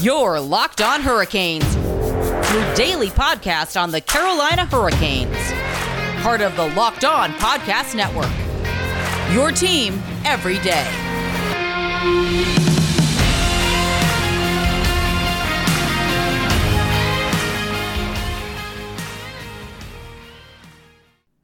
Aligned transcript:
Your 0.00 0.38
Locked 0.38 0.80
On 0.80 1.00
Hurricanes, 1.00 1.74
your 1.74 2.74
daily 2.76 3.08
podcast 3.08 3.80
on 3.80 3.90
the 3.90 4.00
Carolina 4.00 4.64
Hurricanes. 4.64 5.36
Part 6.22 6.40
of 6.40 6.54
the 6.54 6.68
Locked 6.76 7.04
On 7.04 7.32
Podcast 7.32 7.96
Network. 7.96 8.30
Your 9.34 9.50
team 9.50 10.00
every 10.24 10.60
day. 10.60 10.86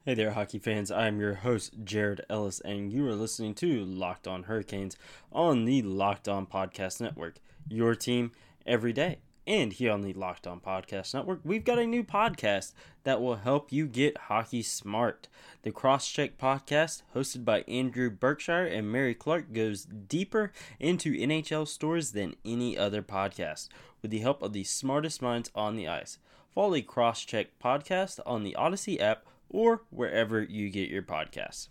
Hey 0.05 0.13
there, 0.13 0.31
hockey 0.31 0.59
fans. 0.59 0.91
I'm 0.91 1.19
your 1.19 1.33
host, 1.33 1.73
Jared 1.83 2.21
Ellis, 2.29 2.61
and 2.61 2.93
you 2.93 3.05
are 3.05 3.15
listening 3.15 3.53
to 3.55 3.83
Locked 3.83 4.29
On 4.29 4.43
Hurricanes 4.43 4.95
on 5.33 5.65
the 5.65 5.81
Locked 5.81 6.29
On 6.29 6.45
Podcast 6.45 7.01
Network. 7.01 7.35
Your 7.67 7.95
team 7.95 8.31
every 8.65 8.93
day. 8.93 9.19
And 9.47 9.73
here 9.73 9.91
on 9.91 10.01
the 10.01 10.13
Locked 10.13 10.47
On 10.47 10.59
Podcast 10.59 11.13
Network, 11.13 11.39
we've 11.43 11.63
got 11.63 11.77
a 11.77 11.85
new 11.85 12.03
podcast 12.03 12.73
that 13.03 13.21
will 13.21 13.35
help 13.35 13.71
you 13.71 13.85
get 13.85 14.17
hockey 14.17 14.63
smart. 14.63 15.27
The 15.61 15.71
Crosscheck 15.71 16.31
podcast, 16.41 17.03
hosted 17.15 17.45
by 17.45 17.61
Andrew 17.67 18.09
Berkshire 18.09 18.65
and 18.65 18.91
Mary 18.91 19.13
Clark, 19.13 19.53
goes 19.53 19.85
deeper 19.85 20.51
into 20.79 21.13
NHL 21.13 21.67
stories 21.67 22.13
than 22.13 22.35
any 22.43 22.75
other 22.75 23.03
podcast 23.03 23.69
with 24.01 24.09
the 24.09 24.19
help 24.19 24.41
of 24.41 24.53
the 24.53 24.63
smartest 24.63 25.21
minds 25.21 25.51
on 25.53 25.75
the 25.75 25.87
ice. 25.87 26.17
Follow 26.55 26.73
the 26.73 26.81
Crosscheck 26.81 27.47
podcast 27.63 28.19
on 28.25 28.43
the 28.43 28.55
Odyssey 28.55 28.99
app 28.99 29.25
or 29.49 29.83
wherever 29.91 30.41
you 30.41 30.71
get 30.71 30.89
your 30.89 31.03
podcasts. 31.03 31.67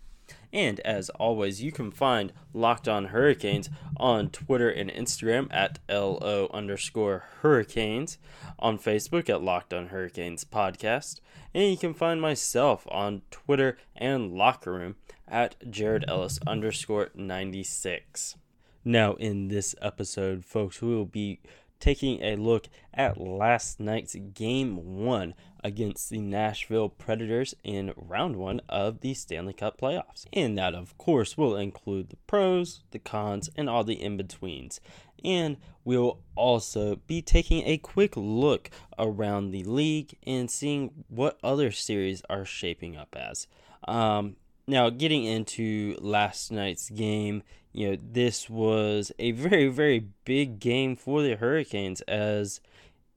And 0.55 0.79
as 0.81 1.11
always, 1.11 1.61
you 1.61 1.73
can 1.73 1.91
find 1.91 2.33
Locked 2.53 2.87
On 2.87 3.07
Hurricanes 3.07 3.69
on 3.97 4.31
Twitter 4.31 4.71
and 4.71 4.89
Instagram 4.89 5.49
at 5.51 5.81
LO 5.89 6.49
underscore 6.55 7.25
Hurricanes, 7.43 8.19
on 8.61 8.79
Facebook 8.79 9.29
at 9.29 9.43
Locked 9.43 9.75
On 9.75 9.89
Hurricanes 9.89 10.45
Podcast, 10.45 11.19
and 11.53 11.69
you 11.69 11.77
can 11.77 11.93
find 11.93 12.23
myself 12.23 12.87
on 12.89 13.23
Twitter 13.33 13.77
and 13.97 14.33
Locker 14.33 14.73
Room 14.73 14.95
at 15.27 15.57
Jared 15.73 16.05
Ellis 16.07 16.39
underscore 16.47 17.11
96. 17.17 18.37
Now, 18.85 19.15
in 19.15 19.49
this 19.49 19.75
episode, 19.83 20.45
folks, 20.45 20.81
we 20.81 20.95
will 20.95 21.05
be 21.05 21.41
taking 21.81 22.23
a 22.23 22.37
look 22.37 22.69
at 22.93 23.21
last 23.21 23.81
night's 23.81 24.15
game 24.15 25.05
one 25.05 25.35
against 25.65 26.11
the 26.11 26.21
Nashville 26.21 26.91
Predators 26.91 27.55
in 27.65 27.95
round 27.97 28.37
one 28.37 28.61
of 28.69 29.01
the 29.01 29.15
Stanley 29.15 29.55
Cup 29.55 29.81
playoffs. 29.81 30.27
And 30.33 30.57
that, 30.59 30.75
of 30.75 30.97
course, 30.99 31.39
will 31.39 31.57
include 31.57 32.11
the 32.11 32.17
pros, 32.29 32.83
the 32.91 32.99
cons, 32.99 33.49
and 33.57 33.69
all 33.69 33.83
the 33.83 34.01
in 34.01 34.19
betweens. 34.19 34.81
And 35.25 35.57
we'll 35.83 36.21
also 36.37 36.97
be 37.07 37.23
taking 37.23 37.67
a 37.67 37.79
quick 37.79 38.15
look 38.15 38.71
around 38.99 39.51
the 39.51 39.65
league 39.65 40.15
and 40.27 40.51
seeing 40.51 41.05
what 41.09 41.39
other 41.43 41.73
series 41.73 42.23
are 42.29 42.45
shaping 42.45 42.95
up 42.97 43.17
as. 43.19 43.47
Um, 43.89 44.37
now, 44.67 44.91
getting 44.91 45.25
into 45.25 45.97
last 46.01 46.53
night's 46.53 46.91
game, 46.91 47.43
you 47.73 47.91
know, 47.91 47.99
this 48.01 48.49
was 48.49 49.13
a 49.19 49.33
very, 49.33 49.69
very 49.69 50.09
big 50.25 50.61
game 50.61 50.95
for 50.95 51.23
the 51.23 51.37
Hurricanes 51.37 52.03
as 52.03 52.61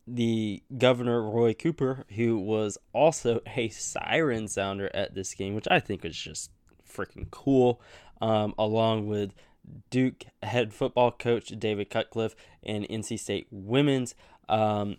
the 0.08 0.63
governor, 0.77 1.22
Roy 1.22 1.53
Cooper, 1.53 2.05
who 2.16 2.39
was 2.39 2.77
also 2.94 3.41
a 3.55 3.69
siren 3.69 4.47
sounder 4.47 4.89
at 4.94 5.13
this 5.13 5.33
game, 5.33 5.53
which 5.53 5.67
I 5.69 5.80
think 5.80 6.05
is 6.05 6.17
just 6.17 6.52
freaking 6.89 7.30
cool, 7.30 7.81
um, 8.22 8.53
along 8.58 9.08
with 9.08 9.33
Duke 9.89 10.23
head 10.41 10.73
football 10.73 11.11
coach 11.11 11.47
David 11.59 11.89
Cutcliffe 11.89 12.35
and 12.63 12.88
NC 12.88 13.19
State 13.19 13.47
women's 13.52 14.16
um, 14.47 14.95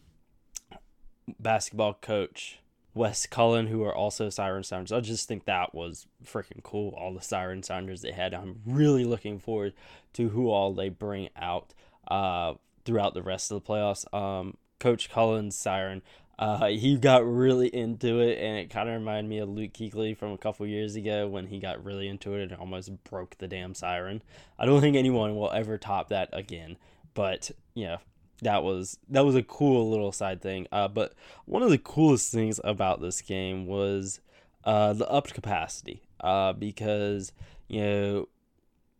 basketball 1.40 1.94
coach 1.94 2.60
Wes 2.94 3.26
Cullen, 3.26 3.68
who 3.68 3.84
are 3.84 3.94
also 3.94 4.28
siren 4.28 4.64
sounders. 4.64 4.92
I 4.92 5.00
just 5.00 5.28
think 5.28 5.44
that 5.44 5.74
was 5.74 6.06
freaking 6.24 6.62
cool. 6.62 6.94
All 6.98 7.14
the 7.14 7.22
siren 7.22 7.62
sounders 7.62 8.02
they 8.02 8.12
had. 8.12 8.34
I'm 8.34 8.60
really 8.66 9.04
looking 9.04 9.38
forward 9.38 9.72
to 10.14 10.28
who 10.30 10.50
all 10.50 10.74
they 10.74 10.88
bring 10.88 11.28
out 11.36 11.72
uh, 12.08 12.54
throughout 12.84 13.14
the 13.14 13.22
rest 13.22 13.50
of 13.50 13.62
the 13.62 13.72
playoffs. 13.72 14.12
Um, 14.12 14.56
Coach 14.78 15.10
Cullen's 15.10 15.56
siren, 15.56 16.02
uh, 16.38 16.68
he 16.68 16.96
got 16.96 17.26
really 17.26 17.66
into 17.68 18.20
it, 18.20 18.38
and 18.38 18.58
it 18.58 18.70
kind 18.70 18.88
of 18.88 18.94
reminded 18.94 19.28
me 19.28 19.38
of 19.38 19.48
Luke 19.48 19.72
Kuechly 19.72 20.16
from 20.16 20.32
a 20.32 20.38
couple 20.38 20.66
years 20.66 20.94
ago 20.94 21.26
when 21.26 21.48
he 21.48 21.58
got 21.58 21.84
really 21.84 22.06
into 22.06 22.34
it 22.34 22.42
and 22.44 22.54
almost 22.54 23.02
broke 23.02 23.36
the 23.38 23.48
damn 23.48 23.74
siren. 23.74 24.22
I 24.58 24.64
don't 24.64 24.80
think 24.80 24.96
anyone 24.96 25.36
will 25.36 25.50
ever 25.50 25.78
top 25.78 26.10
that 26.10 26.28
again. 26.32 26.76
But 27.14 27.50
yeah, 27.74 27.96
that 28.42 28.62
was 28.62 28.98
that 29.08 29.24
was 29.24 29.34
a 29.34 29.42
cool 29.42 29.90
little 29.90 30.12
side 30.12 30.40
thing. 30.40 30.68
Uh, 30.70 30.86
but 30.86 31.14
one 31.44 31.62
of 31.62 31.70
the 31.70 31.78
coolest 31.78 32.30
things 32.32 32.60
about 32.62 33.00
this 33.00 33.20
game 33.20 33.66
was 33.66 34.20
uh, 34.64 34.92
the 34.92 35.08
upped 35.10 35.34
capacity. 35.34 36.02
Uh, 36.20 36.52
because 36.52 37.32
you 37.68 37.80
know 37.80 38.28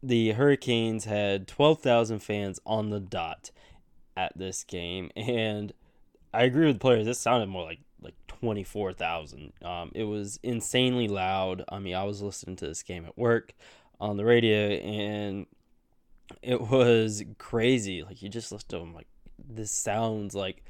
the 0.03 0.33
Hurricanes 0.33 1.05
had 1.05 1.47
twelve 1.47 1.81
thousand 1.81 2.21
fans 2.21 2.59
on 2.67 2.91
the 2.91 3.01
dot 3.01 3.53
at 4.19 4.37
this 4.37 4.65
game, 4.65 5.11
and 5.17 5.73
I 6.35 6.43
agree 6.43 6.67
with 6.67 6.77
the 6.77 6.81
players. 6.81 7.07
This 7.07 7.21
sounded 7.21 7.49
more 7.49 7.65
like 7.65 7.79
like 8.03 8.15
twenty 8.27 8.65
four 8.65 8.93
thousand. 8.93 9.53
Um, 9.63 9.93
it 9.95 10.05
was 10.05 10.41
insanely 10.43 11.07
loud. 11.07 11.65
I 11.69 11.79
mean, 11.79 11.95
I 11.95 12.03
was 12.03 12.21
listening 12.21 12.57
to 12.57 12.67
this 12.67 12.83
game 12.83 13.05
at 13.07 13.17
work 13.17 13.55
on 14.01 14.17
the 14.17 14.25
radio, 14.25 14.71
and 14.71 15.47
it 16.43 16.61
was 16.61 17.23
crazy. 17.39 18.03
Like 18.03 18.21
you 18.21 18.29
just 18.29 18.51
listen 18.51 18.69
to 18.71 18.79
them 18.79 18.93
like 18.93 19.07
this 19.39 19.71
sounds 19.71 20.35
like 20.35 20.65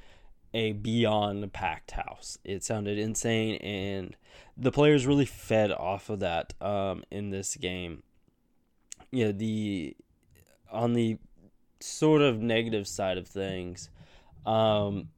a 0.53 0.73
beyond 0.73 1.51
packed 1.53 1.93
house. 1.93 2.39
It 2.45 2.63
sounded 2.65 2.99
insane, 2.99 3.57
and 3.57 4.15
the 4.57 4.73
players 4.73 5.07
really 5.07 5.27
fed 5.27 5.73
off 5.73 6.11
of 6.11 6.21
that 6.21 6.53
um, 6.61 7.03
in 7.11 7.31
this 7.31 7.57
game. 7.57 8.03
You 9.11 9.27
know, 9.27 9.33
the 9.33 9.97
on 10.71 10.93
the 10.93 11.19
sort 11.81 12.23
of 12.23 12.41
negative 12.41 12.87
side 12.87 13.19
of 13.19 13.27
things, 13.27 13.91
um, 14.47 15.09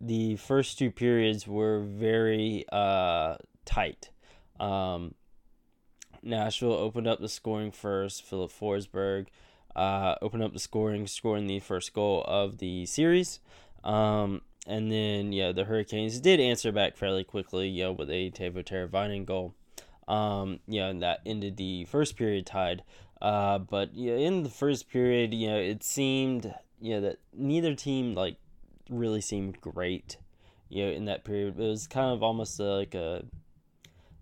the 0.00 0.36
first 0.36 0.78
two 0.78 0.90
periods 0.90 1.46
were 1.46 1.80
very 1.80 2.64
uh, 2.72 3.36
tight. 3.64 4.10
Um, 4.58 5.14
Nashville 6.22 6.72
opened 6.72 7.06
up 7.06 7.20
the 7.20 7.28
scoring 7.28 7.70
first. 7.70 8.24
Philip 8.24 8.50
Forsberg 8.50 9.26
uh, 9.74 10.16
opened 10.22 10.42
up 10.42 10.52
the 10.52 10.58
scoring, 10.58 11.06
scoring 11.06 11.46
the 11.46 11.60
first 11.60 11.92
goal 11.92 12.24
of 12.26 12.58
the 12.58 12.86
series. 12.86 13.40
Um, 13.84 14.42
and 14.66 14.90
then, 14.90 15.32
yeah, 15.32 15.52
the 15.52 15.64
Hurricanes 15.64 16.20
did 16.20 16.40
answer 16.40 16.72
back 16.72 16.96
fairly 16.96 17.24
quickly, 17.24 17.68
you 17.68 17.84
know, 17.84 17.92
with 17.92 18.10
a 18.10 18.30
Teuvo 18.30 18.64
Teravainen 18.64 19.24
goal. 19.24 19.54
Um, 20.06 20.60
yeah, 20.66 20.88
and 20.88 21.02
that 21.02 21.20
ended 21.24 21.56
the 21.56 21.84
first 21.84 22.16
period 22.16 22.44
tied. 22.44 22.82
Uh, 23.20 23.58
but 23.58 23.94
yeah, 23.94 24.14
in 24.14 24.42
the 24.42 24.50
first 24.50 24.88
period, 24.90 25.34
you 25.34 25.48
know, 25.48 25.58
it 25.58 25.82
seemed, 25.82 26.54
you 26.80 26.94
know, 26.94 27.00
that 27.02 27.18
neither 27.34 27.74
team 27.74 28.14
like 28.14 28.36
really 28.88 29.20
seemed 29.20 29.60
great. 29.60 30.16
You 30.68 30.86
know, 30.86 30.92
in 30.92 31.04
that 31.06 31.24
period, 31.24 31.58
it 31.58 31.62
was 31.62 31.86
kind 31.86 32.12
of 32.12 32.22
almost 32.22 32.58
like 32.60 32.94
a, 32.94 33.24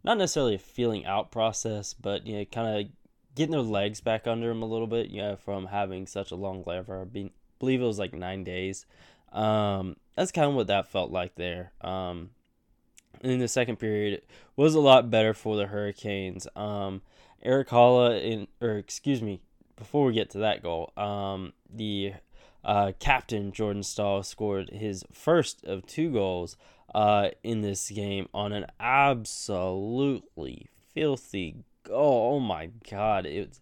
not 0.02 0.18
necessarily 0.18 0.54
a 0.54 0.58
feeling 0.58 1.04
out 1.04 1.30
process, 1.30 1.94
but 1.94 2.26
you 2.26 2.38
know, 2.38 2.44
kind 2.46 2.80
of 2.80 2.92
getting 3.34 3.52
their 3.52 3.60
legs 3.60 4.00
back 4.00 4.26
under 4.26 4.48
them 4.48 4.62
a 4.62 4.66
little 4.66 4.86
bit, 4.86 5.10
you 5.10 5.22
know, 5.22 5.36
from 5.36 5.66
having 5.66 6.06
such 6.06 6.30
a 6.30 6.36
long 6.36 6.64
layover. 6.64 7.02
I 7.02 7.30
believe 7.58 7.80
it 7.80 7.86
was 7.86 7.98
like 7.98 8.14
nine 8.14 8.42
days. 8.44 8.86
Um, 9.32 9.96
that's 10.16 10.32
kind 10.32 10.48
of 10.48 10.54
what 10.54 10.68
that 10.68 10.88
felt 10.88 11.12
like 11.12 11.36
there. 11.36 11.72
Um, 11.80 12.30
in 13.22 13.38
the 13.38 13.48
second 13.48 13.76
period 13.76 14.22
was 14.56 14.74
a 14.74 14.80
lot 14.80 15.10
better 15.10 15.34
for 15.34 15.56
the 15.56 15.66
Hurricanes. 15.66 16.46
Um, 16.56 17.02
Erik 17.42 17.68
Haula 17.68 18.20
in, 18.22 18.48
or 18.60 18.76
excuse 18.76 19.22
me, 19.22 19.40
before 19.76 20.06
we 20.06 20.12
get 20.12 20.30
to 20.30 20.38
that 20.38 20.62
goal, 20.62 20.92
um, 20.96 21.52
the 21.72 22.14
uh, 22.64 22.92
captain 22.98 23.52
Jordan 23.52 23.82
Staal 23.82 24.22
scored 24.22 24.70
his 24.70 25.04
first 25.12 25.64
of 25.64 25.86
two 25.86 26.12
goals 26.12 26.56
uh, 26.94 27.28
in 27.42 27.60
this 27.60 27.90
game 27.90 28.28
on 28.34 28.52
an 28.52 28.66
absolutely 28.80 30.66
filthy 30.92 31.64
oh, 31.90 32.34
oh 32.34 32.40
my 32.40 32.70
god, 32.90 33.26
it's 33.26 33.60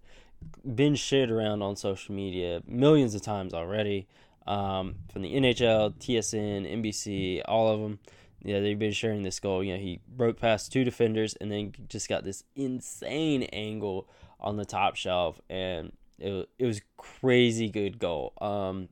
been 0.75 0.94
shared 0.94 1.31
around 1.31 1.62
on 1.62 1.76
social 1.76 2.14
media 2.14 2.62
millions 2.66 3.14
of 3.14 3.22
times 3.22 3.54
already. 3.54 4.06
Um, 4.46 4.96
from 5.12 5.22
the 5.22 5.34
NHL, 5.34 5.94
TSN, 5.94 6.70
NBC, 6.81 7.43
all 7.46 7.69
of 7.69 7.81
them. 7.81 7.98
Yeah, 8.42 8.60
they've 8.60 8.78
been 8.78 8.92
sharing 8.92 9.22
this 9.22 9.40
goal. 9.40 9.64
You 9.64 9.74
know, 9.74 9.80
he 9.80 10.00
broke 10.08 10.38
past 10.38 10.72
two 10.72 10.84
defenders 10.84 11.34
and 11.34 11.50
then 11.50 11.72
just 11.88 12.08
got 12.08 12.24
this 12.24 12.44
insane 12.54 13.44
angle 13.44 14.08
on 14.40 14.56
the 14.56 14.64
top 14.64 14.96
shelf, 14.96 15.40
and 15.48 15.92
it, 16.18 16.48
it 16.58 16.66
was 16.66 16.80
crazy 16.96 17.68
good 17.68 17.98
goal. 17.98 18.32
Um, 18.40 18.88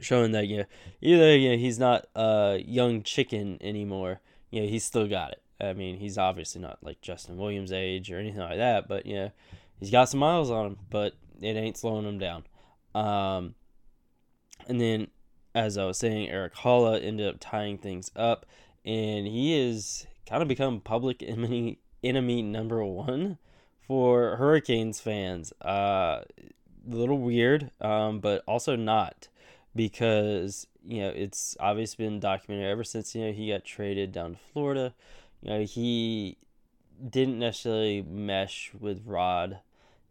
showing 0.00 0.32
that 0.32 0.46
you 0.46 0.58
know, 0.58 0.64
either 1.00 1.36
you 1.36 1.50
know, 1.50 1.56
he's 1.56 1.78
not 1.78 2.06
a 2.14 2.62
young 2.64 3.02
chicken 3.02 3.58
anymore. 3.60 4.20
You 4.50 4.62
know, 4.62 4.68
he's 4.68 4.84
still 4.84 5.08
got 5.08 5.32
it. 5.32 5.42
I 5.60 5.72
mean, 5.74 5.98
he's 5.98 6.18
obviously 6.18 6.60
not 6.60 6.78
like 6.82 7.00
Justin 7.00 7.36
Williams' 7.36 7.72
age 7.72 8.10
or 8.10 8.18
anything 8.18 8.40
like 8.40 8.58
that, 8.58 8.88
but 8.88 9.06
you 9.06 9.14
know, 9.14 9.30
he's 9.78 9.90
got 9.90 10.08
some 10.08 10.20
miles 10.20 10.50
on 10.50 10.66
him, 10.66 10.78
but 10.90 11.14
it 11.40 11.56
ain't 11.56 11.76
slowing 11.76 12.06
him 12.06 12.18
down. 12.18 12.44
Um, 12.94 13.54
and 14.66 14.80
then 14.80 15.08
as 15.54 15.76
I 15.76 15.84
was 15.84 15.98
saying, 15.98 16.28
Erik 16.28 16.54
Haula 16.54 17.02
ended 17.02 17.28
up 17.28 17.36
tying 17.40 17.78
things 17.78 18.10
up, 18.16 18.46
and 18.84 19.26
he 19.26 19.58
is 19.58 20.06
kind 20.28 20.42
of 20.42 20.48
become 20.48 20.80
public 20.80 21.22
enemy 21.26 21.78
enemy 22.02 22.42
number 22.42 22.84
one 22.84 23.38
for 23.86 24.36
Hurricanes 24.36 25.00
fans. 25.00 25.52
Uh, 25.64 26.22
a 26.90 26.94
little 26.94 27.18
weird, 27.18 27.70
um, 27.80 28.18
but 28.18 28.42
also 28.46 28.74
not 28.76 29.28
because 29.74 30.66
you 30.84 31.00
know 31.00 31.10
it's 31.10 31.56
obviously 31.60 32.04
been 32.04 32.20
documented 32.20 32.68
ever 32.68 32.84
since 32.84 33.14
you 33.14 33.26
know 33.26 33.32
he 33.32 33.50
got 33.50 33.64
traded 33.64 34.12
down 34.12 34.32
to 34.32 34.38
Florida. 34.52 34.94
You 35.42 35.50
know 35.50 35.64
he 35.64 36.38
didn't 37.08 37.38
necessarily 37.38 38.02
mesh 38.02 38.72
with 38.78 39.02
Rod, 39.04 39.58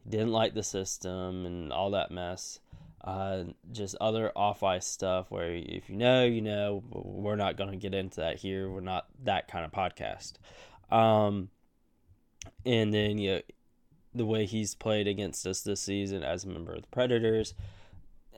He 0.04 0.10
didn't 0.10 0.32
like 0.32 0.54
the 0.54 0.64
system 0.64 1.46
and 1.46 1.72
all 1.72 1.92
that 1.92 2.12
mess. 2.12 2.60
Uh, 3.04 3.46
just 3.72 3.96
other 4.00 4.32
off 4.36 4.62
ice 4.62 4.86
stuff 4.86 5.32
where 5.32 5.54
if 5.54 5.90
you 5.90 5.96
know, 5.96 6.24
you 6.24 6.42
know. 6.42 6.84
We're 6.92 7.36
not 7.36 7.58
going 7.58 7.72
to 7.72 7.78
get 7.78 7.94
into 7.94 8.22
that 8.22 8.38
here. 8.38 8.70
We're 8.70 8.82
not 8.82 9.08
that 9.24 9.48
kind 9.48 9.66
of 9.66 9.72
podcast. 9.72 10.34
Um, 10.92 11.50
and 12.66 12.94
then 12.94 13.18
you 13.18 13.32
know, 13.36 13.42
the 14.14 14.26
way 14.26 14.46
he's 14.46 14.76
played 14.76 15.08
against 15.08 15.48
us 15.48 15.62
this 15.62 15.82
season 15.82 16.24
as 16.24 16.44
a 16.44 16.50
member 16.50 16.74
of 16.74 16.82
the 16.82 16.88
Predators. 16.90 17.54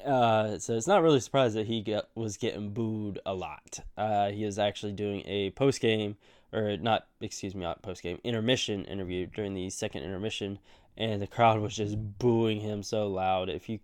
Uh, 0.06 0.60
so 0.60 0.76
it's 0.76 0.88
not 0.88 1.02
really 1.02 1.20
surprised 1.20 1.56
that 1.56 1.68
he 1.68 1.86
was 2.16 2.38
getting 2.38 2.72
booed 2.72 3.20
a 3.26 3.34
lot. 3.34 3.80
Uh, 3.98 4.30
he 4.30 4.44
is 4.44 4.60
actually 4.60 4.92
doing 4.92 5.24
a 5.26 5.50
post 5.52 5.80
game, 5.80 6.18
or 6.52 6.78
not, 6.78 7.08
excuse 7.22 7.56
me, 7.56 7.62
not 7.62 7.82
post 7.82 8.04
game, 8.04 8.20
intermission 8.24 8.86
interview 8.86 9.26
during 9.28 9.54
the 9.54 9.70
second 9.70 10.04
intermission, 10.04 10.60
and 10.98 11.22
the 11.22 11.28
crowd 11.28 11.60
was 11.60 11.76
just 11.76 11.96
booing 12.20 12.60
him 12.60 12.84
so 12.84 13.08
loud. 13.08 13.50
If 13.50 13.70
you 13.70 13.80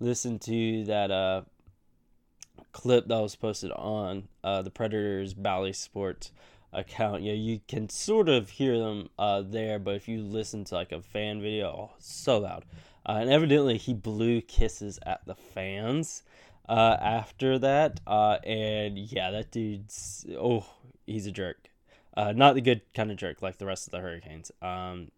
listen 0.00 0.38
to 0.40 0.84
that 0.84 1.10
uh, 1.10 1.42
clip 2.72 3.08
that 3.08 3.20
was 3.20 3.36
posted 3.36 3.72
on 3.72 4.28
uh, 4.44 4.62
the 4.62 4.70
Predators 4.70 5.34
Bally 5.34 5.72
Sports 5.72 6.32
account, 6.72 7.22
know, 7.22 7.32
you 7.32 7.60
can 7.66 7.88
sort 7.88 8.28
of 8.28 8.50
hear 8.50 8.78
them 8.78 9.08
uh, 9.18 9.42
there, 9.42 9.78
but 9.78 9.94
if 9.94 10.08
you 10.08 10.22
listen 10.22 10.64
to 10.64 10.74
like 10.74 10.92
a 10.92 11.00
fan 11.00 11.40
video, 11.40 11.68
oh, 11.68 11.90
so 11.98 12.38
loud. 12.38 12.64
Uh, 13.06 13.18
and 13.20 13.30
evidently, 13.30 13.78
he 13.78 13.94
blew 13.94 14.40
kisses 14.42 14.98
at 15.06 15.24
the 15.26 15.34
fans 15.34 16.22
uh, 16.68 16.96
after 17.00 17.58
that. 17.58 18.00
Uh, 18.06 18.38
and 18.44 18.98
yeah, 18.98 19.30
that 19.30 19.50
dude's 19.50 20.26
oh, 20.38 20.66
he's 21.06 21.26
a 21.26 21.32
jerk. 21.32 21.70
Uh, 22.16 22.32
not 22.32 22.54
the 22.54 22.60
good 22.60 22.82
kind 22.94 23.10
of 23.10 23.16
jerk 23.16 23.40
like 23.40 23.58
the 23.58 23.66
rest 23.66 23.86
of 23.86 23.92
the 23.92 24.00
Hurricanes. 24.00 24.50
Um, 24.60 25.10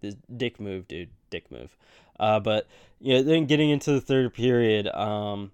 this 0.00 0.16
dick 0.36 0.60
move, 0.60 0.88
dude, 0.88 1.10
dick 1.30 1.50
move. 1.50 1.76
Uh, 2.18 2.40
but 2.40 2.66
you 3.00 3.14
know, 3.14 3.22
then 3.22 3.46
getting 3.46 3.70
into 3.70 3.92
the 3.92 4.00
third 4.00 4.34
period, 4.34 4.86
um, 4.88 5.52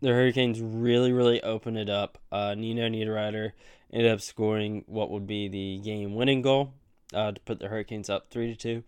the 0.00 0.08
Hurricanes 0.08 0.60
really, 0.60 1.12
really 1.12 1.42
opened 1.42 1.78
it 1.78 1.90
up. 1.90 2.18
Uh, 2.32 2.54
Nino 2.54 2.88
Niederreiter 2.88 3.52
ended 3.92 4.10
up 4.10 4.20
scoring 4.20 4.84
what 4.86 5.10
would 5.10 5.26
be 5.26 5.48
the 5.48 5.78
game-winning 5.84 6.42
goal 6.42 6.72
uh, 7.12 7.32
to 7.32 7.40
put 7.40 7.58
the 7.58 7.68
Hurricanes 7.68 8.08
up 8.08 8.30
three 8.30 8.46
to 8.46 8.56
two. 8.56 8.84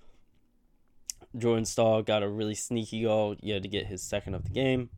Jordan 1.36 1.64
Staal 1.64 2.02
got 2.02 2.22
a 2.22 2.28
really 2.28 2.54
sneaky 2.54 3.02
goal, 3.02 3.36
yeah, 3.40 3.58
to 3.58 3.68
get 3.68 3.86
his 3.86 4.02
second 4.02 4.34
of 4.34 4.44
the 4.44 4.50
game. 4.50 4.90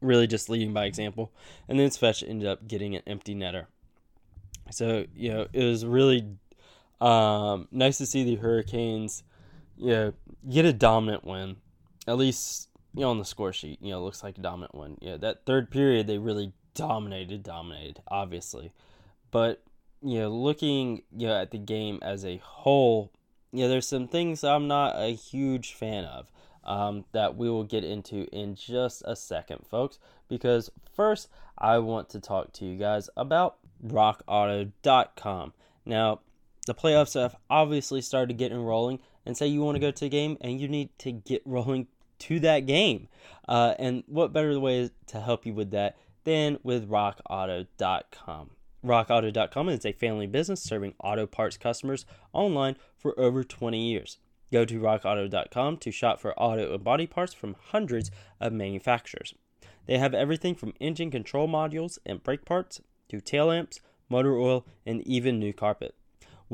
Really 0.00 0.26
just 0.26 0.48
leading 0.50 0.72
by 0.72 0.84
example. 0.84 1.32
And 1.68 1.78
then 1.78 1.88
Svech 1.88 2.26
ended 2.26 2.46
up 2.46 2.68
getting 2.68 2.94
an 2.94 3.02
empty 3.06 3.34
netter. 3.34 3.66
So, 4.70 5.06
you 5.14 5.32
know, 5.32 5.46
it 5.52 5.64
was 5.64 5.84
really 5.84 6.36
um, 7.00 7.68
nice 7.70 7.98
to 7.98 8.06
see 8.06 8.24
the 8.24 8.36
Hurricanes, 8.36 9.22
you 9.76 9.88
know, 9.88 10.12
get 10.48 10.64
a 10.64 10.72
dominant 10.72 11.24
win. 11.24 11.56
At 12.06 12.18
least, 12.18 12.68
you 12.94 13.00
know, 13.00 13.10
on 13.10 13.18
the 13.18 13.24
score 13.24 13.52
sheet, 13.52 13.80
you 13.80 13.90
know, 13.90 14.02
looks 14.02 14.22
like 14.22 14.38
a 14.38 14.42
dominant 14.42 14.74
win. 14.74 14.98
Yeah, 15.00 15.16
that 15.18 15.46
third 15.46 15.70
period, 15.70 16.06
they 16.06 16.18
really 16.18 16.52
dominated, 16.74 17.42
dominated, 17.42 18.00
obviously. 18.08 18.72
But, 19.30 19.62
you 20.02 20.20
know, 20.20 20.28
looking, 20.28 21.02
you 21.16 21.28
know, 21.28 21.40
at 21.40 21.50
the 21.50 21.58
game 21.58 21.98
as 22.02 22.24
a 22.24 22.36
whole, 22.38 23.10
yeah, 23.52 23.68
there's 23.68 23.88
some 23.88 24.08
things 24.08 24.44
I'm 24.44 24.68
not 24.68 24.96
a 24.96 25.14
huge 25.14 25.74
fan 25.74 26.04
of 26.04 26.30
um, 26.64 27.04
that 27.12 27.36
we 27.36 27.48
will 27.48 27.64
get 27.64 27.84
into 27.84 28.24
in 28.32 28.54
just 28.54 29.02
a 29.06 29.16
second, 29.16 29.66
folks. 29.68 29.98
Because 30.28 30.70
first, 30.94 31.28
I 31.58 31.78
want 31.78 32.08
to 32.10 32.20
talk 32.20 32.52
to 32.54 32.64
you 32.64 32.76
guys 32.76 33.08
about 33.16 33.56
RockAuto.com. 33.86 35.52
Now, 35.86 36.20
the 36.64 36.74
playoffs 36.74 37.20
have 37.20 37.36
obviously 37.50 38.00
started 38.00 38.38
getting 38.38 38.62
rolling, 38.62 39.00
and 39.26 39.36
say 39.36 39.46
you 39.46 39.62
want 39.62 39.76
to 39.76 39.80
go 39.80 39.90
to 39.90 40.06
a 40.06 40.08
game 40.08 40.36
and 40.40 40.60
you 40.60 40.68
need 40.68 40.90
to 40.98 41.12
get 41.12 41.42
rolling 41.46 41.88
to 42.20 42.40
that 42.40 42.60
game. 42.60 43.08
Uh, 43.48 43.74
and 43.78 44.04
what 44.06 44.32
better 44.32 44.58
way 44.58 44.90
to 45.06 45.20
help 45.20 45.44
you 45.46 45.52
with 45.52 45.70
that 45.70 45.96
than 46.24 46.58
with 46.62 46.88
RockAuto.com? 46.88 48.50
RockAuto.com 48.84 49.68
is 49.70 49.86
a 49.86 49.92
family 49.92 50.26
business 50.26 50.62
serving 50.62 50.94
auto 51.02 51.26
parts 51.26 51.56
customers 51.56 52.04
online 52.32 52.76
for 52.96 53.18
over 53.18 53.42
20 53.42 53.78
years. 53.90 54.18
Go 54.52 54.64
to 54.64 54.78
rockauto.com 54.78 55.78
to 55.78 55.90
shop 55.90 56.20
for 56.20 56.38
auto 56.38 56.74
and 56.74 56.84
body 56.84 57.06
parts 57.06 57.32
from 57.32 57.56
hundreds 57.58 58.10
of 58.40 58.52
manufacturers. 58.52 59.34
They 59.86 59.98
have 59.98 60.14
everything 60.14 60.54
from 60.54 60.74
engine 60.80 61.10
control 61.10 61.48
modules 61.48 61.98
and 62.06 62.22
brake 62.22 62.44
parts 62.44 62.80
to 63.08 63.20
tail 63.20 63.46
lamps, 63.46 63.80
motor 64.08 64.36
oil, 64.36 64.66
and 64.86 65.06
even 65.06 65.38
new 65.38 65.52
carpet. 65.52 65.94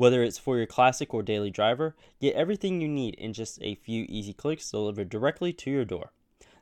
Whether 0.01 0.23
it's 0.23 0.39
for 0.39 0.57
your 0.57 0.65
classic 0.65 1.13
or 1.13 1.21
daily 1.21 1.51
driver, 1.51 1.95
get 2.19 2.33
everything 2.33 2.81
you 2.81 2.87
need 2.87 3.13
in 3.19 3.33
just 3.33 3.59
a 3.61 3.75
few 3.75 4.07
easy 4.09 4.33
clicks 4.33 4.71
delivered 4.71 5.09
directly 5.09 5.53
to 5.53 5.69
your 5.69 5.85
door. 5.85 6.11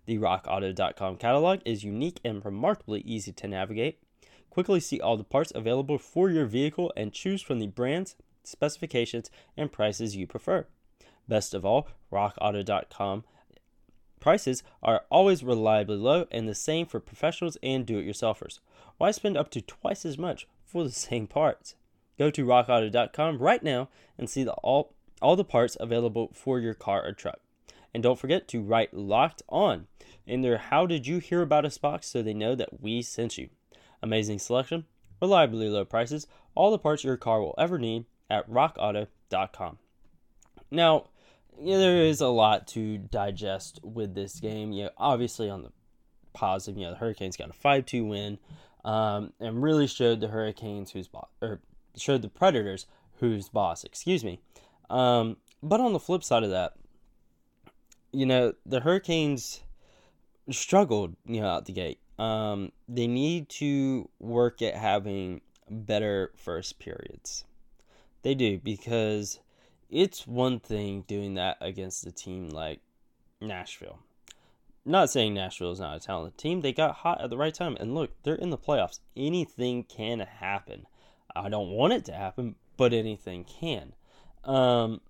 The 0.08 0.18
rockauto.com 0.18 1.16
catalog 1.16 1.62
is 1.64 1.86
unique 1.86 2.20
and 2.26 2.44
remarkably 2.44 3.00
easy 3.00 3.32
to 3.32 3.48
navigate. 3.48 4.04
Quickly 4.50 4.82
see 4.82 5.00
all 5.00 5.16
the 5.16 5.24
parts 5.24 5.54
available 5.56 5.98
for 5.98 6.30
your 6.30 6.48
vehicle 6.48 6.92
and 6.98 7.14
choose 7.14 7.42
from 7.42 7.60
the 7.60 7.68
brands, 7.68 8.18
specifications, 8.44 9.32
and 9.56 9.72
prices 9.72 10.18
you 10.18 10.28
prefer. 10.28 10.68
Best 11.30 11.54
of 11.54 11.64
all, 11.64 11.88
rockauto.com 12.12 13.24
prices 14.20 14.64
are 14.84 15.06
always 15.10 15.46
reliably 15.46 15.96
low 15.96 16.28
and 16.30 16.46
the 16.46 16.54
same 16.54 16.86
for 16.86 17.00
professionals 17.00 17.58
and 17.64 17.86
do 17.86 18.00
it 18.00 18.06
yourselfers. 18.06 18.60
Why 18.98 19.12
spend 19.12 19.38
up 19.38 19.50
to 19.52 19.62
twice 19.62 20.06
as 20.06 20.18
much 20.18 20.46
for 20.66 20.84
the 20.84 20.92
same 20.92 21.26
parts? 21.26 21.76
Go 22.20 22.30
to 22.30 22.46
rockauto.com 22.46 23.40
right 23.40 23.64
now 23.64 23.88
and 24.18 24.30
see 24.30 24.44
the, 24.44 24.52
all, 24.52 24.94
all 25.22 25.38
the 25.38 25.46
parts 25.46 25.78
available 25.80 26.32
for 26.36 26.60
your 26.60 26.74
car 26.74 27.04
or 27.06 27.14
truck. 27.14 27.40
And 27.94 28.04
don't 28.04 28.20
forget 28.20 28.48
to 28.50 28.62
write 28.62 28.94
locked 28.94 29.42
on 29.48 29.88
in 30.28 30.42
their 30.42 30.58
How 30.58 30.86
Did 30.86 31.08
You 31.08 31.20
Hear 31.20 31.42
About 31.42 31.66
Us 31.66 31.78
box 31.78 32.08
so 32.08 32.22
they 32.22 32.34
know 32.34 32.56
that 32.56 32.82
we 32.82 33.02
sent 33.02 33.38
you. 33.38 33.50
Amazing 34.04 34.40
selection, 34.40 34.86
reliably 35.22 35.70
low 35.70 35.86
prices, 35.86 36.28
all 36.56 36.72
the 36.72 36.78
parts 36.78 37.06
your 37.06 37.18
car 37.18 37.40
will 37.40 37.56
ever 37.58 37.80
need 37.80 38.06
at 38.30 38.50
rockauto.com. 38.50 39.78
Now, 40.70 41.06
there 41.58 42.04
is 42.04 42.22
a 42.22 42.28
lot 42.28 42.68
to 42.70 42.98
digest 42.98 43.80
with 43.82 44.14
this 44.14 44.40
game. 44.42 44.74
You 44.74 44.86
know, 44.86 44.90
obviously 44.98 45.50
on 45.50 45.64
the 45.64 45.72
positive, 46.34 46.78
you 46.78 46.86
know, 46.86 46.92
the 46.92 46.98
Hurricanes 46.98 47.38
got 47.38 47.50
a 47.50 47.54
5-2 47.54 48.08
win 48.08 48.40
um, 48.86 49.34
and 49.40 49.64
really 49.64 49.88
showed 49.88 50.20
the 50.20 50.28
Hurricanes 50.28 50.92
who's 50.92 51.08
boss, 51.08 51.28
or 51.42 51.62
showed 51.96 52.22
the 52.22 52.30
Predators 52.30 52.86
who's 53.20 53.50
boss, 53.50 53.84
excuse 53.84 54.24
me. 54.24 54.40
Um, 54.90 55.38
but 55.62 55.80
on 55.80 55.94
the 55.94 56.00
flip 56.00 56.24
side 56.24 56.44
of 56.44 56.50
that, 56.52 56.74
you 58.12 58.26
know, 58.26 58.54
the 58.66 58.80
Hurricanes 58.80 59.62
struggled, 60.50 61.16
you 61.26 61.42
know, 61.42 61.48
out 61.48 61.66
the 61.66 61.74
gate. 61.74 62.00
Um, 62.18 62.72
they 62.88 63.08
need 63.08 63.50
to 63.50 64.10
work 64.20 64.62
at 64.62 64.76
having 64.76 65.42
better 65.70 66.32
first 66.36 66.80
periods. 66.80 67.46
They 68.24 68.36
do 68.36 68.60
because 68.60 69.40
it's 69.90 70.28
one 70.28 70.60
thing 70.60 71.04
doing 71.08 71.36
that 71.36 71.58
against 71.62 72.06
a 72.06 72.12
team 72.12 72.50
like 72.50 72.82
Nashville. 73.40 74.00
Not 74.86 75.10
saying 75.10 75.34
Nashville 75.34 75.72
is 75.72 75.80
not 75.80 75.98
a 75.98 76.00
talented 76.00 76.38
team. 76.38 76.62
They 76.62 76.74
got 76.74 76.96
hot 76.96 77.22
at 77.22 77.30
the 77.30 77.38
right 77.38 77.54
time. 77.54 77.78
And 77.80 77.94
look, 77.94 78.12
they're 78.24 78.36
in 78.36 78.50
the 78.50 78.58
playoffs. 78.58 79.00
Anything 79.16 79.84
can 79.84 80.20
happen. 80.20 80.88
I 81.40 81.50
don't 81.50 81.70
want 81.72 81.94
it 81.94 82.06
to 82.06 82.14
happen, 82.14 82.56
but 82.78 82.94
anything 82.94 83.44
can. 83.44 83.94
Um, 84.44 85.02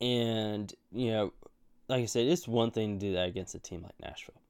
and, 0.00 0.72
you 0.92 1.10
know, 1.10 1.32
like 1.88 2.02
I 2.02 2.06
said, 2.06 2.26
it's 2.26 2.48
one 2.48 2.70
thing 2.70 2.98
to 2.98 3.06
do 3.06 3.12
that 3.14 3.28
against 3.28 3.54
a 3.54 3.58
team 3.58 3.82
like 3.82 3.94
Nashville. 4.00 4.40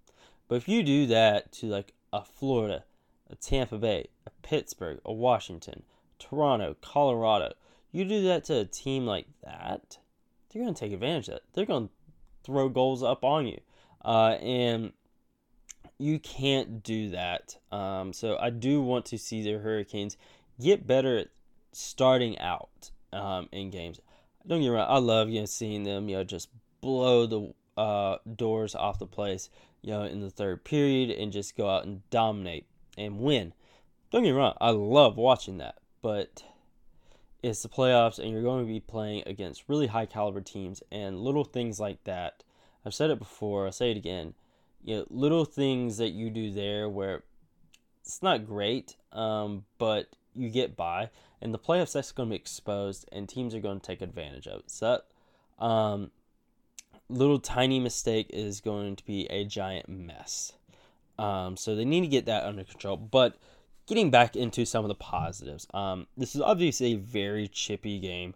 But 0.49 0.57
if 0.57 0.69
you 0.69 0.83
do 0.83 1.07
that 1.07 1.53
to 1.53 1.67
like 1.67 1.93
a 2.13 2.25
Florida, 2.25 2.85
a 3.31 3.37
Tampa 3.37 3.79
Bay, 3.79 4.09
a 4.27 4.31
Pittsburgh, 4.43 5.01
a 5.05 5.13
Washington, 5.13 5.83
Toronto, 6.19 6.77
Colorado, 6.81 7.55
you 7.91 8.05
do 8.05 8.23
that 8.25 8.45
to 8.45 8.61
a 8.61 8.65
team 8.65 9.07
like 9.07 9.27
that, 9.45 9.99
they're 10.53 10.63
going 10.63 10.75
to 10.75 10.81
take 10.81 10.93
advantage 10.93 11.29
of 11.29 11.37
it. 11.37 11.43
They're 11.53 11.67
going 11.67 11.89
to 11.89 11.95
throw 12.45 12.69
goals 12.69 13.03
up 13.03 13.25
on 13.25 13.47
you. 13.47 13.61
Uh, 14.05 14.37
and 14.41 14.93
you 15.99 16.19
can't 16.19 16.83
do 16.83 17.11
that. 17.11 17.57
Um, 17.71 18.13
so 18.13 18.37
I 18.39 18.51
do 18.51 18.83
want 18.83 19.07
to 19.07 19.19
see 19.19 19.43
the 19.43 19.59
Hurricanes 19.59 20.17
get 20.61 20.87
better 20.87 21.19
at 21.19 21.29
starting 21.73 22.39
out 22.39 22.91
um, 23.13 23.49
in 23.53 23.71
games. 23.71 24.01
Don't 24.47 24.61
get 24.61 24.65
me 24.65 24.71
wrong, 24.71 24.87
I 24.89 24.99
love 24.99 25.29
you 25.29 25.41
know 25.41 25.47
seeing 25.47 25.85
them 25.85 26.09
you 26.09 26.17
know 26.17 26.25
just 26.25 26.49
blow 26.81 27.27
the 27.27 27.55
uh, 27.77 28.19
doors 28.37 28.75
off 28.75 28.99
the 28.99 29.07
place, 29.07 29.49
you 29.81 29.91
know, 29.91 30.03
in 30.03 30.21
the 30.21 30.31
third 30.31 30.65
period 30.65 31.11
and 31.11 31.33
just 31.33 31.57
go 31.57 31.71
out 31.71 31.85
and 31.85 32.09
dominate 32.11 32.67
and 32.99 33.19
win. 33.19 33.55
Don't 34.11 34.23
get 34.23 34.33
me 34.33 34.37
wrong, 34.37 34.55
I 34.61 34.71
love 34.71 35.17
watching 35.17 35.59
that, 35.59 35.77
but 36.03 36.45
it's 37.43 37.63
the 37.63 37.69
playoffs 37.69 38.19
and 38.19 38.31
you're 38.31 38.43
going 38.43 38.65
to 38.65 38.71
be 38.71 38.81
playing 38.81 39.23
against 39.27 39.65
really 39.69 39.87
high 39.87 40.07
caliber 40.07 40.43
teams 40.43 40.83
and 40.93 41.21
little 41.21 41.45
things 41.45 41.81
like 41.81 42.05
that. 42.05 42.45
I've 42.85 42.95
said 42.95 43.11
it 43.11 43.19
before, 43.19 43.67
I'll 43.67 43.73
say 43.73 43.91
it 43.91 43.97
again. 43.97 44.35
You 44.85 44.97
know, 44.97 45.07
little 45.09 45.45
things 45.45 45.97
that 45.99 46.11
you 46.11 46.29
do 46.29 46.51
there 46.51 46.89
where 46.89 47.23
it's 48.05 48.23
not 48.23 48.47
great, 48.47 48.97
um, 49.13 49.65
but 49.79 50.09
you 50.35 50.49
get 50.49 50.77
by. 50.77 51.11
And 51.41 51.53
the 51.53 51.59
playoffs, 51.59 51.93
that's 51.93 52.13
going 52.13 52.29
to 52.29 52.33
be 52.33 52.37
exposed, 52.37 53.09
and 53.11 53.29
teams 53.29 53.55
are 53.55 53.61
going 53.61 53.81
to 53.81 53.87
take 53.87 54.01
advantage 54.01 54.47
of 54.47 54.61
it. 54.61 54.71
So, 54.71 55.03
that, 55.59 55.65
um, 55.65 56.11
little 57.09 57.39
tiny 57.39 57.79
mistake 57.79 58.27
is 58.31 58.61
going 58.61 58.97
to 58.97 59.05
be 59.05 59.27
a 59.27 59.45
giant 59.45 59.89
mess. 59.89 60.53
Um, 61.19 61.57
so 61.57 61.75
they 61.75 61.85
need 61.85 62.01
to 62.01 62.07
get 62.09 62.27
that 62.27 62.45
under 62.45 62.65
control. 62.65 62.97
But 62.97 63.37
getting 63.87 64.11
back 64.11 64.35
into 64.35 64.65
some 64.65 64.85
of 64.85 64.89
the 64.89 64.95
positives, 64.95 65.67
um, 65.75 66.07
this 66.17 66.35
is 66.35 66.41
obviously 66.41 66.95
a 66.95 66.99
very 66.99 67.49
chippy 67.49 67.99
game. 67.99 68.35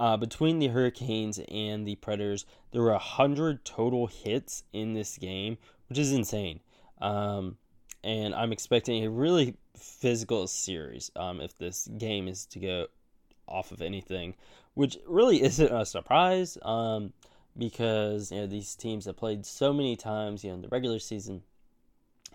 Uh, 0.00 0.16
between 0.16 0.58
the 0.58 0.68
Hurricanes 0.68 1.38
and 1.48 1.86
the 1.86 1.94
Predators, 1.96 2.46
there 2.72 2.82
were 2.82 2.90
100 2.90 3.64
total 3.64 4.08
hits 4.08 4.64
in 4.72 4.94
this 4.94 5.16
game, 5.18 5.56
which 5.88 5.98
is 5.98 6.12
insane. 6.12 6.60
Um, 7.00 7.58
and 8.04 8.34
I'm 8.34 8.52
expecting 8.52 9.04
a 9.04 9.10
really 9.10 9.56
physical 9.76 10.46
series 10.46 11.10
um, 11.16 11.40
if 11.40 11.56
this 11.58 11.88
game 11.98 12.28
is 12.28 12.46
to 12.46 12.60
go 12.60 12.86
off 13.48 13.72
of 13.72 13.82
anything, 13.82 14.34
which 14.74 14.98
really 15.06 15.42
isn't 15.42 15.72
a 15.72 15.84
surprise 15.84 16.58
um, 16.62 17.12
because 17.58 18.30
you 18.30 18.38
know 18.38 18.46
these 18.46 18.74
teams 18.74 19.06
have 19.06 19.16
played 19.16 19.46
so 19.46 19.72
many 19.72 19.96
times 19.96 20.44
you 20.44 20.50
know 20.50 20.56
in 20.56 20.62
the 20.62 20.68
regular 20.68 20.98
season 20.98 21.42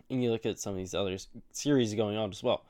and 0.09 0.23
you 0.23 0.31
look 0.31 0.45
at 0.45 0.59
some 0.59 0.71
of 0.71 0.77
these 0.77 0.95
other 0.95 1.17
series 1.51 1.93
going 1.93 2.17
on 2.17 2.31
as 2.31 2.41
well. 2.41 2.63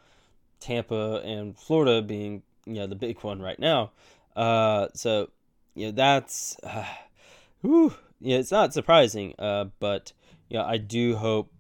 Tampa 0.60 1.22
and 1.24 1.58
Florida 1.58 2.02
being 2.02 2.44
you 2.66 2.74
know 2.74 2.88
the 2.88 2.96
big 2.96 3.20
one 3.24 3.42
right 3.42 3.60
now. 3.60 3.92
Uh, 4.36 4.88
so 4.94 5.30
you 5.74 5.88
know 5.88 5.92
that's 5.92 6.58
uh, 6.64 6.86
whew, 7.62 7.94
yeah, 8.20 8.38
it's 8.38 8.52
not 8.52 8.74
surprising. 8.74 9.34
Uh, 9.40 9.66
but 9.80 10.12
you 10.50 10.58
know 10.58 10.66
I 10.66 10.78
do 10.78 11.16
hope 11.16 11.52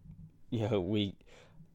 you 0.50 0.68
know 0.68 0.82
we 0.82 1.16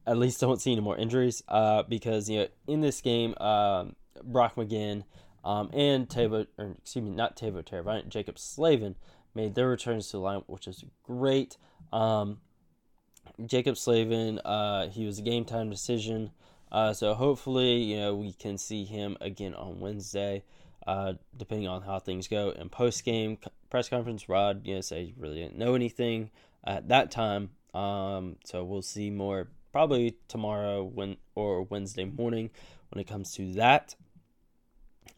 at 0.07 0.17
least 0.17 0.39
don't 0.39 0.61
see 0.61 0.71
any 0.71 0.81
more 0.81 0.97
injuries. 0.97 1.43
Uh, 1.47 1.83
because 1.83 2.29
you 2.29 2.39
know 2.39 2.47
in 2.67 2.81
this 2.81 3.01
game, 3.01 3.35
um, 3.39 3.95
Brock 4.23 4.55
McGinn. 4.55 5.03
Um, 5.43 5.69
and 5.73 6.09
Teuvo, 6.09 6.47
or 6.57 6.75
excuse 6.81 7.05
me, 7.05 7.11
not 7.11 7.37
Teuvo 7.37 7.63
Teravainen, 7.63 8.09
Jaccob 8.09 8.39
Slavin 8.39 8.95
made 9.35 9.53
their 9.53 9.69
returns 9.69 10.07
to 10.07 10.13
the 10.13 10.19
line, 10.21 10.41
which 10.47 10.67
is 10.67 10.83
great. 11.03 11.57
Um, 11.93 12.39
Jaccob 13.39 13.77
Slavin, 13.77 14.39
uh, 14.39 14.89
he 14.89 15.05
was 15.05 15.19
a 15.19 15.21
game 15.21 15.45
time 15.45 15.69
decision. 15.69 16.31
Uh, 16.71 16.93
so 16.93 17.13
hopefully, 17.13 17.75
you 17.75 17.97
know, 17.97 18.15
we 18.15 18.33
can 18.33 18.57
see 18.57 18.85
him 18.85 19.17
again 19.21 19.53
on 19.53 19.79
Wednesday, 19.79 20.43
uh, 20.87 21.13
depending 21.37 21.67
on 21.67 21.83
how 21.83 21.99
things 21.99 22.27
go. 22.27 22.49
in 22.49 22.69
post 22.69 23.03
game 23.05 23.37
press 23.69 23.87
conference, 23.87 24.27
Rod, 24.27 24.65
you 24.65 24.75
know, 24.75 24.81
he 24.89 25.13
really 25.17 25.35
didn't 25.35 25.57
know 25.57 25.75
anything 25.75 26.31
at 26.65 26.87
that 26.87 27.11
time. 27.11 27.51
Um, 27.73 28.37
so 28.45 28.63
we'll 28.63 28.81
see 28.81 29.09
more 29.09 29.49
probably 29.75 30.15
tomorrow 30.29 30.81
when 30.81 31.17
or 31.35 31.63
Wednesday 31.63 32.05
morning 32.05 32.49
when 32.89 33.01
it 33.01 33.09
comes 33.09 33.33
to 33.33 33.51
that. 33.55 33.93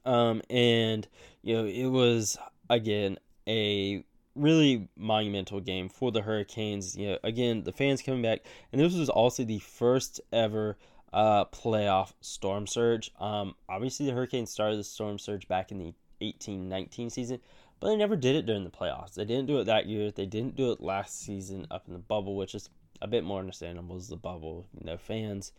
Um, 0.04 0.42
and 0.50 1.08
you 1.44 1.54
know, 1.54 1.66
it 1.66 1.86
was 1.86 2.40
again 2.68 3.20
a 3.48 4.04
really 4.34 4.90
monumental 4.98 5.60
game 5.60 5.90
for 5.90 6.12
the 6.12 6.24
Hurricanes. 6.24 6.96
You 6.96 7.10
know, 7.10 7.18
again, 7.24 7.66
the 7.66 7.72
fans 7.72 8.02
coming 8.02 8.24
back, 8.24 8.40
and 8.72 8.82
this 8.82 8.96
was 8.96 9.10
also 9.10 9.44
the 9.44 9.60
first 9.60 10.22
ever 10.34 10.76
uh, 11.14 11.46
playoff 11.46 12.14
storm 12.22 12.66
surge. 12.66 13.12
Um, 13.20 13.54
obviously, 13.70 14.08
the 14.08 14.14
Hurricanes 14.14 14.50
started 14.50 14.80
the 14.80 14.84
storm 14.84 15.20
surge 15.20 15.48
back 15.48 15.72
in 15.72 15.78
the 15.78 15.94
18-19 16.20 17.12
season, 17.12 17.42
but 17.80 17.90
they 17.90 17.96
never 17.96 18.16
did 18.16 18.36
it 18.36 18.48
during 18.48 18.64
the 18.64 18.72
playoffs. 18.72 19.14
They 19.14 19.26
didn't 19.26 19.46
do 19.46 19.60
it 19.60 19.66
that 19.66 19.86
year. 19.86 20.10
They 20.10 20.26
didn't 20.26 20.56
do 20.56 20.72
it 20.72 20.82
last 20.82 21.22
season 21.22 21.68
up 21.70 21.84
in 21.86 21.94
the 21.94 22.00
bubble, 22.00 22.36
which 22.36 22.56
is 22.56 22.72
a 23.02 23.08
bit 23.08 23.24
more 23.24 23.40
understandable 23.40 23.96
as 23.96 24.08
the 24.08 24.16
bubble, 24.16 24.66
no 24.82 24.98
fans. 24.98 25.52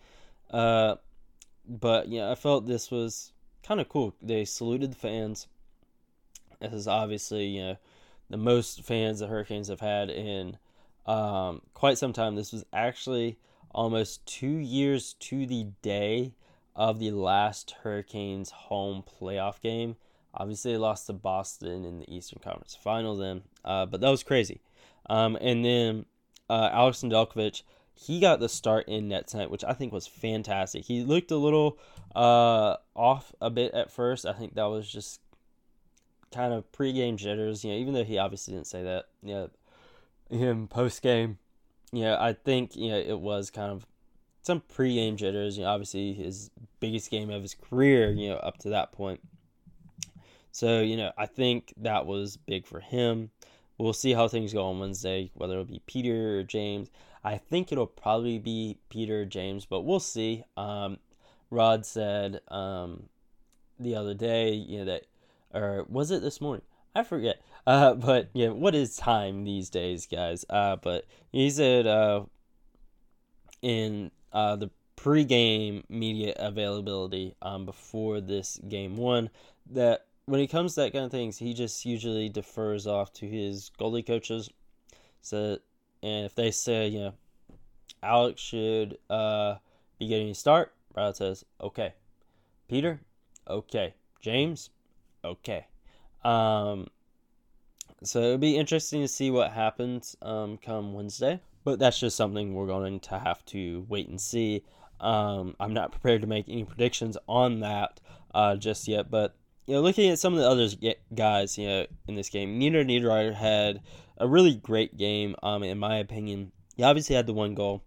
Uh, 0.50 0.96
but 1.66 2.08
yeah, 2.08 2.30
I 2.30 2.34
felt 2.34 2.66
this 2.66 2.90
was 2.90 3.32
kind 3.62 3.80
of 3.80 3.88
cool. 3.88 4.14
They 4.22 4.44
saluted 4.44 4.92
the 4.92 4.96
fans. 4.96 5.46
This 6.60 6.72
is 6.72 6.88
obviously 6.88 7.46
you 7.46 7.62
know 7.62 7.76
the 8.30 8.36
most 8.36 8.82
fans 8.82 9.20
the 9.20 9.26
Hurricanes 9.26 9.68
have 9.68 9.80
had 9.80 10.10
in 10.10 10.56
um, 11.06 11.62
quite 11.74 11.98
some 11.98 12.12
time. 12.12 12.34
This 12.34 12.52
was 12.52 12.64
actually 12.72 13.38
almost 13.70 14.24
two 14.26 14.56
years 14.58 15.14
to 15.14 15.46
the 15.46 15.68
day 15.82 16.34
of 16.74 16.98
the 16.98 17.10
last 17.10 17.74
Hurricanes 17.82 18.50
home 18.50 19.02
playoff 19.02 19.60
game. 19.60 19.96
Obviously, 20.34 20.72
they 20.72 20.78
lost 20.78 21.06
to 21.06 21.12
Boston 21.12 21.84
in 21.84 21.98
the 21.98 22.14
Eastern 22.14 22.38
Conference 22.42 22.76
Final 22.80 23.16
then, 23.16 23.42
uh, 23.64 23.86
but 23.86 24.00
that 24.00 24.10
was 24.10 24.22
crazy. 24.22 24.60
Um, 25.10 25.36
and 25.40 25.64
then 25.64 26.04
uh, 26.48 26.70
Alex 26.72 27.02
Nedeljkovic, 27.02 27.62
he 27.94 28.20
got 28.20 28.40
the 28.40 28.48
start 28.48 28.88
in 28.88 29.08
net 29.08 29.26
tonight, 29.26 29.50
which 29.50 29.64
I 29.64 29.72
think 29.72 29.92
was 29.92 30.06
fantastic. 30.06 30.84
He 30.84 31.02
looked 31.02 31.30
a 31.30 31.36
little 31.36 31.78
uh, 32.14 32.76
off 32.94 33.32
a 33.40 33.50
bit 33.50 33.74
at 33.74 33.90
first. 33.90 34.24
I 34.24 34.32
think 34.32 34.54
that 34.54 34.66
was 34.66 34.90
just 34.90 35.20
kind 36.32 36.52
of 36.52 36.70
pregame 36.72 37.16
jitters. 37.16 37.64
You 37.64 37.72
know, 37.72 37.78
even 37.78 37.94
though 37.94 38.04
he 38.04 38.18
obviously 38.18 38.54
didn't 38.54 38.68
say 38.68 38.82
that. 38.84 39.06
You 39.22 39.34
know, 39.34 39.50
him 40.30 40.68
post 40.68 41.02
game. 41.02 41.38
You 41.92 42.02
know, 42.02 42.16
I 42.18 42.34
think 42.34 42.76
you 42.76 42.90
know 42.90 42.98
it 42.98 43.18
was 43.18 43.50
kind 43.50 43.72
of 43.72 43.86
some 44.42 44.62
pregame 44.72 45.16
jitters. 45.16 45.56
You 45.56 45.64
know, 45.64 45.70
obviously 45.70 46.12
his 46.12 46.50
biggest 46.80 47.10
game 47.10 47.30
of 47.30 47.42
his 47.42 47.54
career. 47.54 48.10
You 48.10 48.30
know, 48.30 48.36
up 48.36 48.58
to 48.58 48.70
that 48.70 48.92
point. 48.92 49.20
So 50.52 50.80
you 50.80 50.96
know, 50.96 51.12
I 51.18 51.26
think 51.26 51.74
that 51.78 52.06
was 52.06 52.36
big 52.36 52.66
for 52.66 52.80
him. 52.80 53.30
We'll 53.78 53.92
see 53.92 54.12
how 54.12 54.26
things 54.28 54.52
go 54.52 54.66
on 54.66 54.80
Wednesday, 54.80 55.30
whether 55.34 55.54
it'll 55.54 55.64
be 55.64 55.82
Peter 55.86 56.40
or 56.40 56.42
James. 56.42 56.90
I 57.22 57.38
think 57.38 57.70
it'll 57.70 57.86
probably 57.86 58.38
be 58.38 58.78
Peter 58.88 59.22
or 59.22 59.24
James, 59.24 59.64
but 59.64 59.82
we'll 59.82 60.00
see. 60.00 60.44
Um, 60.56 60.98
Rod 61.50 61.86
said 61.86 62.40
um, 62.48 63.04
the 63.78 63.94
other 63.94 64.14
day, 64.14 64.52
you 64.52 64.78
know, 64.78 64.84
that 64.86 65.04
or 65.54 65.86
was 65.88 66.10
it 66.10 66.22
this 66.22 66.40
morning? 66.40 66.64
I 66.94 67.04
forget. 67.04 67.40
Uh, 67.66 67.94
but 67.94 68.30
yeah, 68.32 68.48
what 68.48 68.74
is 68.74 68.96
time 68.96 69.44
these 69.44 69.70
days, 69.70 70.06
guys? 70.06 70.44
Uh, 70.50 70.76
but 70.76 71.06
he 71.30 71.50
said 71.50 71.86
uh, 71.86 72.24
in 73.62 74.10
uh, 74.32 74.56
the 74.56 74.70
pre-game 74.96 75.84
media 75.88 76.34
availability 76.36 77.34
um, 77.40 77.64
before 77.64 78.20
this 78.20 78.58
game 78.68 78.96
one 78.96 79.30
that 79.70 80.06
when 80.28 80.40
it 80.40 80.48
comes 80.48 80.74
to 80.74 80.82
that 80.82 80.92
kind 80.92 81.06
of 81.06 81.10
things, 81.10 81.38
he 81.38 81.54
just 81.54 81.86
usually 81.86 82.28
defers 82.28 82.86
off 82.86 83.12
to 83.14 83.26
his 83.26 83.70
goalie 83.80 84.06
coaches. 84.06 84.50
So, 85.22 85.58
and 86.02 86.26
if 86.26 86.34
they 86.34 86.50
say, 86.50 86.88
you 86.88 87.00
know, 87.00 87.14
Alex 88.02 88.40
should 88.42 88.98
uh, 89.08 89.56
be 89.98 90.06
getting 90.06 90.28
a 90.30 90.34
start, 90.34 90.74
Brad 90.92 91.16
says, 91.16 91.46
okay. 91.60 91.94
Peter, 92.68 93.00
okay. 93.48 93.94
James, 94.20 94.68
okay. 95.24 95.66
Um, 96.24 96.88
so 98.02 98.20
it'll 98.20 98.38
be 98.38 98.58
interesting 98.58 99.00
to 99.00 99.08
see 99.08 99.30
what 99.30 99.52
happens 99.52 100.14
um, 100.20 100.58
come 100.58 100.92
Wednesday. 100.92 101.40
But 101.64 101.78
that's 101.78 101.98
just 101.98 102.16
something 102.16 102.54
we're 102.54 102.66
going 102.66 103.00
to 103.00 103.18
have 103.18 103.44
to 103.46 103.86
wait 103.88 104.08
and 104.08 104.20
see. 104.20 104.62
Um, 105.00 105.56
I'm 105.58 105.72
not 105.72 105.90
prepared 105.90 106.20
to 106.20 106.26
make 106.26 106.48
any 106.48 106.64
predictions 106.64 107.16
on 107.26 107.60
that 107.60 108.00
uh, 108.34 108.56
just 108.56 108.88
yet. 108.88 109.10
But 109.10 109.34
you 109.68 109.74
know, 109.74 109.82
looking 109.82 110.08
at 110.08 110.18
some 110.18 110.32
of 110.32 110.38
the 110.38 110.48
other 110.48 110.66
guys, 111.14 111.58
you 111.58 111.68
know, 111.68 111.86
in 112.06 112.14
this 112.14 112.30
game, 112.30 112.58
Nino 112.58 112.82
Niederreiter 112.82 113.34
had 113.34 113.82
a 114.16 114.26
really 114.26 114.54
great 114.54 114.96
game. 114.96 115.36
Um, 115.42 115.62
in 115.62 115.78
my 115.78 115.98
opinion, 115.98 116.52
he 116.74 116.82
obviously 116.82 117.14
had 117.14 117.26
the 117.26 117.34
one 117.34 117.54
goal, 117.54 117.84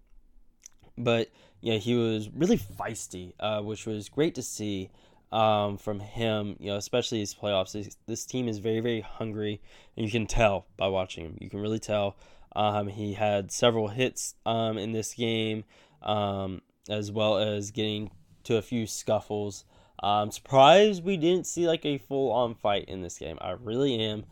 but 0.95 1.29
yeah, 1.59 1.77
he 1.77 1.95
was 1.95 2.29
really 2.29 2.59
feisty, 2.59 3.33
uh, 3.39 3.61
which 3.61 3.87
was 3.87 4.09
great 4.09 4.35
to 4.35 4.43
see 4.43 4.91
um, 5.31 5.79
from 5.79 5.99
him, 5.99 6.55
you 6.59 6.67
know, 6.67 6.77
especially 6.77 7.17
these 7.17 7.33
playoffs. 7.33 7.71
This, 7.71 7.97
this, 8.05 8.27
team 8.27 8.47
is 8.47 8.59
very, 8.59 8.79
very 8.79 9.01
hungry, 9.01 9.59
and 9.97 10.05
you 10.05 10.11
can 10.11 10.27
tell 10.27 10.67
by 10.77 10.87
watching 10.87 11.25
him. 11.25 11.37
You 11.41 11.49
can 11.49 11.61
really 11.61 11.79
tell. 11.79 12.15
Um, 12.55 12.89
he 12.89 13.13
had 13.13 13.51
several 13.51 13.87
hits 13.87 14.35
um, 14.45 14.77
in 14.77 14.91
this 14.91 15.15
game, 15.15 15.63
um, 16.03 16.61
as 16.87 17.11
well 17.11 17.39
as 17.39 17.71
getting 17.71 18.11
to 18.43 18.57
a 18.57 18.61
few 18.61 18.85
scuffles. 18.85 19.65
I'm 20.01 20.31
surprised 20.31 21.03
we 21.03 21.17
didn't 21.17 21.45
see 21.45 21.67
like 21.67 21.85
a 21.85 21.99
full 21.99 22.31
on 22.31 22.55
fight 22.55 22.85
in 22.85 23.01
this 23.01 23.17
game. 23.17 23.37
I 23.41 23.51
really 23.51 23.99
am, 23.99 24.25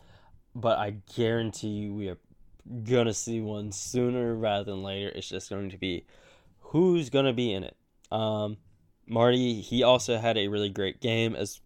but 0.54 0.78
I 0.78 0.96
guarantee 1.14 1.68
you 1.68 1.94
we 1.94 2.08
are 2.08 2.18
gonna 2.84 3.14
see 3.14 3.40
one 3.40 3.72
sooner 3.72 4.34
rather 4.34 4.64
than 4.64 4.82
later. 4.82 5.10
It's 5.14 5.28
just 5.28 5.50
going 5.50 5.70
to 5.70 5.78
be 5.78 6.06
who's 6.58 7.10
gonna 7.10 7.32
be 7.32 7.52
in 7.52 7.64
it. 7.64 7.76
Um, 8.10 8.56
Marty, 9.06 9.60
he 9.60 9.82
also 9.82 10.18
had 10.18 10.36
a 10.36 10.48
really 10.48 10.68
great 10.68 11.00
game 11.00 11.34
as 11.34 11.60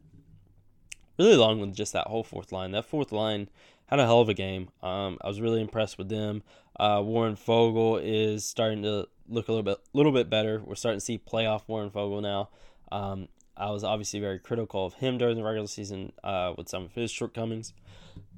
really 1.18 1.36
long 1.36 1.60
with 1.60 1.74
just 1.74 1.92
that 1.92 2.06
whole 2.06 2.24
fourth 2.24 2.52
line. 2.52 2.72
That 2.72 2.84
fourth 2.84 3.12
line 3.12 3.48
had 3.86 4.00
a 4.00 4.04
hell 4.04 4.20
of 4.20 4.28
a 4.28 4.34
game. 4.34 4.68
Um, 4.82 5.18
I 5.22 5.28
was 5.28 5.40
really 5.40 5.60
impressed 5.60 5.98
with 5.98 6.08
them. 6.08 6.42
Uh, 6.78 7.00
Warren 7.04 7.36
Foegele 7.36 8.00
is 8.02 8.44
starting 8.44 8.82
to 8.82 9.08
look 9.28 9.48
a 9.48 9.52
little 9.52 9.62
bit, 9.62 9.78
little 9.92 10.12
bit 10.12 10.28
better. 10.28 10.62
We're 10.64 10.74
starting 10.74 11.00
to 11.00 11.04
see 11.04 11.18
playoff 11.18 11.62
Warren 11.66 11.90
Foegele 11.90 12.22
now. 12.22 12.48
Um, 12.90 13.28
I 13.56 13.70
was 13.70 13.84
obviously 13.84 14.20
very 14.20 14.38
critical 14.38 14.86
of 14.86 14.94
him 14.94 15.18
during 15.18 15.36
the 15.36 15.44
regular 15.44 15.68
season 15.68 16.12
uh, 16.22 16.54
with 16.56 16.68
some 16.68 16.84
of 16.84 16.92
his 16.92 17.10
shortcomings, 17.10 17.72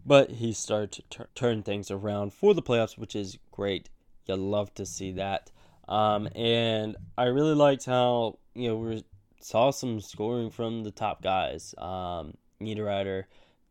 but 0.05 0.33
he 0.33 0.53
started 0.53 0.93
to 0.93 1.03
tur- 1.11 1.29
turn 1.35 1.63
things 1.63 1.91
around 1.91 2.33
for 2.33 2.55
the 2.55 2.63
playoffs, 2.63 2.99
which 2.99 3.17
is 3.17 3.39
great. 3.51 3.89
You 4.27 4.37
love 4.37 4.75
to 4.75 4.85
see 4.85 5.13
that. 5.13 5.51
Um, 5.89 6.29
and 6.35 6.97
I 7.17 7.25
really 7.25 7.55
liked 7.55 7.87
how 7.87 8.39
you 8.55 8.69
know 8.69 8.77
we 8.77 9.05
saw 9.41 9.71
some 9.71 10.01
scoring 10.01 10.51
from 10.51 10.83
the 10.83 10.91
top 10.91 11.23
guys. 11.23 11.75
Um, 11.79 12.35
Niederreiter, 12.61 13.25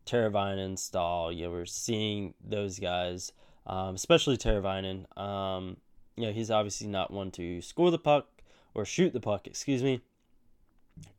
Teravainen, 0.06 0.78
Staal. 0.78 1.32
You 1.32 1.46
know, 1.46 1.50
we're 1.50 1.66
seeing 1.66 2.34
those 2.42 2.78
guys, 2.78 3.32
um, 3.66 3.94
especially 3.94 4.36
Teravainen. 4.36 5.06
Um, 5.18 5.76
you 6.16 6.26
know, 6.26 6.32
he's 6.32 6.50
obviously 6.50 6.86
not 6.86 7.10
one 7.10 7.30
to 7.32 7.60
score 7.60 7.90
the 7.90 7.98
puck 7.98 8.28
or 8.74 8.84
shoot 8.84 9.12
the 9.12 9.20
puck, 9.20 9.46
excuse 9.46 9.82
me. 9.82 10.00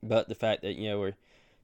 But 0.03 0.29
the 0.29 0.35
fact 0.35 0.61
that 0.61 0.75
you 0.75 0.89
know 0.89 0.99
we're 0.99 1.15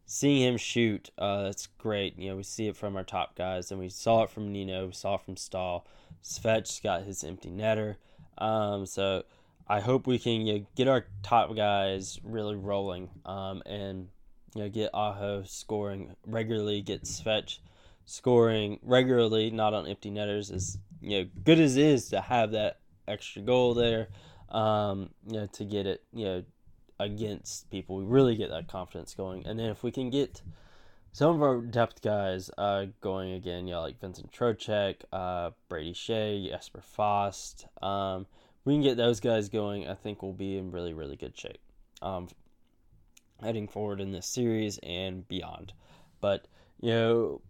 seeing 0.06 0.42
him 0.42 0.58
shoot, 0.58 1.10
uh, 1.18 1.44
that's 1.44 1.68
great. 1.78 2.18
You 2.18 2.30
know, 2.30 2.36
we 2.38 2.44
see 2.44 2.68
it 2.68 2.76
from 2.76 2.96
our 2.96 3.04
top 3.04 3.36
guys, 3.36 3.72
and 3.72 3.80
we 3.80 3.90
saw 3.90 4.24
it 4.24 4.30
from 4.30 4.52
Nino, 4.52 4.88
we 4.88 4.94
saw 4.94 5.16
it 5.16 5.22
from 5.22 5.38
Staal. 5.38 5.86
Svetch 6.24 6.82
got 6.82 7.04
his 7.04 7.24
empty 7.24 7.50
netter. 7.50 7.96
Um, 8.38 8.86
so 8.86 9.24
I 9.68 9.80
hope 9.80 10.08
we 10.08 10.20
can 10.20 10.46
you 10.46 10.60
know, 10.60 10.66
get 10.76 10.88
our 10.88 11.06
top 11.22 11.56
guys 11.56 12.20
really 12.24 12.56
rolling, 12.56 13.10
um, 13.26 13.62
and 13.66 14.10
you 14.56 14.64
know 14.64 14.70
get 14.70 14.92
Aho 14.94 15.44
scoring 15.46 16.16
regularly, 16.26 16.82
get 16.82 17.04
Svetch 17.04 17.60
scoring 18.06 18.80
regularly, 18.84 19.50
not 19.52 19.74
on 19.74 19.88
empty 19.88 20.10
netters. 20.10 20.52
As 20.52 20.78
you 21.02 21.20
know, 21.24 21.30
good 21.44 21.60
as 21.60 21.78
it 21.78 21.86
is 21.86 22.10
to 22.10 22.22
have 22.22 22.52
that 22.52 22.80
extra 23.08 23.42
goal 23.42 23.74
there, 23.74 24.10
um, 24.50 25.10
you 25.28 25.34
know, 25.34 25.48
to 25.48 25.66
get 25.66 25.86
it, 25.86 26.04
you 26.14 26.26
know, 26.26 26.44
against 27.04 27.70
people. 27.70 27.98
We 27.98 28.06
really 28.06 28.36
get 28.36 28.50
that 28.50 28.68
confidence 28.68 29.14
going. 29.14 29.46
And 29.46 29.60
then 29.60 29.70
if 29.70 29.84
we 29.84 29.92
can 29.92 30.10
get 30.10 30.42
some 31.12 31.36
of 31.36 31.42
our 31.42 31.62
depth 31.62 32.02
guys 32.02 32.50
uh, 32.58 32.86
going 33.02 33.34
again, 33.34 33.68
know, 33.68 33.82
like 33.82 34.00
Vincent 34.00 34.32
Trocheck, 34.32 35.02
uh, 35.12 35.52
Brady 35.70 35.94
Skjei, 35.94 36.50
Jesper 36.50 36.82
Fast, 36.82 37.68
um, 37.82 38.26
we 38.66 38.74
can 38.74 38.82
get 38.82 38.98
those 38.98 39.20
guys 39.20 39.50
going. 39.50 39.88
I 39.88 39.96
think 39.96 40.24
we'll 40.24 40.34
be 40.34 40.58
in 40.58 40.72
really, 40.72 40.94
really 40.94 41.16
good 41.16 41.38
shape 41.38 41.62
um, 42.02 42.28
heading 43.42 43.68
forward 43.68 44.02
in 44.02 44.12
this 44.12 44.28
series 44.28 44.80
and 44.84 45.28
beyond. 45.28 45.74
But, 46.22 46.48
you 46.80 46.92
know, 46.92 47.42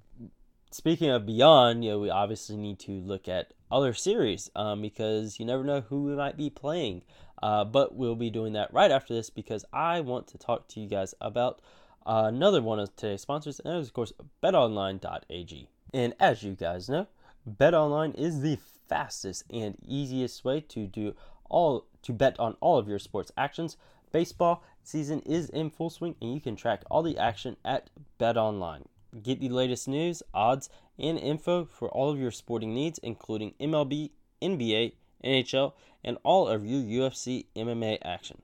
speaking 0.71 1.09
of 1.09 1.25
beyond, 1.25 1.83
you 1.83 1.91
know, 1.91 1.99
we 1.99 2.09
obviously 2.09 2.57
need 2.57 2.79
to 2.79 2.91
look 2.91 3.27
at 3.27 3.53
other 3.71 3.93
series 3.93 4.49
um, 4.55 4.81
because 4.81 5.39
you 5.39 5.45
never 5.45 5.63
know 5.63 5.81
who 5.81 6.03
we 6.03 6.15
might 6.15 6.37
be 6.37 6.49
playing. 6.49 7.03
Uh, 7.43 7.65
but 7.65 7.93
we'll 7.93 8.15
be 8.15 8.29
doing 8.29 8.53
that 8.53 8.73
right 8.73 8.89
after 8.89 9.13
this 9.13 9.29
because 9.29 9.65
I 9.73 9.99
want 9.99 10.27
to 10.27 10.37
talk 10.37 10.69
to 10.69 10.79
you 10.79 10.87
guys 10.87 11.13
about 11.19 11.61
uh, 12.05 12.23
another 12.27 12.61
one 12.61 12.79
of 12.79 12.95
today's 12.95 13.19
sponsors, 13.19 13.59
and 13.59 13.73
that 13.73 13.79
is, 13.79 13.87
of 13.89 13.93
course, 13.93 14.13
betonline.ag. 14.41 15.67
And 15.93 16.13
as 16.21 16.41
you 16.41 16.53
guys 16.53 16.87
know, 16.87 17.07
betonline 17.45 18.15
is 18.15 18.39
the 18.39 18.59
fastest 18.87 19.43
and 19.51 19.75
easiest 19.85 20.45
way 20.45 20.61
to 20.69 20.87
do 20.87 21.15
all 21.49 21.87
to 22.03 22.13
bet 22.13 22.39
on 22.39 22.55
all 22.61 22.77
of 22.77 22.87
your 22.87 22.97
sports 22.97 23.33
actions. 23.35 23.75
Baseball 24.13 24.63
season 24.81 25.19
is 25.25 25.49
in 25.49 25.69
full 25.69 25.89
swing, 25.89 26.15
and 26.21 26.33
you 26.33 26.39
can 26.39 26.55
track 26.55 26.83
all 26.89 27.03
the 27.03 27.17
action 27.17 27.57
at 27.65 27.89
BetOnline. 28.21 28.85
Get 29.21 29.41
the 29.41 29.49
latest 29.49 29.89
news, 29.89 30.23
odds, 30.33 30.69
and 30.97 31.19
info 31.19 31.65
for 31.65 31.89
all 31.89 32.09
of 32.09 32.17
your 32.17 32.31
sporting 32.31 32.73
needs, 32.73 32.99
including 32.99 33.53
MLB, 33.59 34.11
NBA, 34.41 34.93
NHL, 35.23 35.73
and 36.03 36.17
all 36.23 36.47
of 36.47 36.65
your 36.65 36.81
UFC 36.81 37.45
MMA 37.55 37.97
action. 38.03 38.41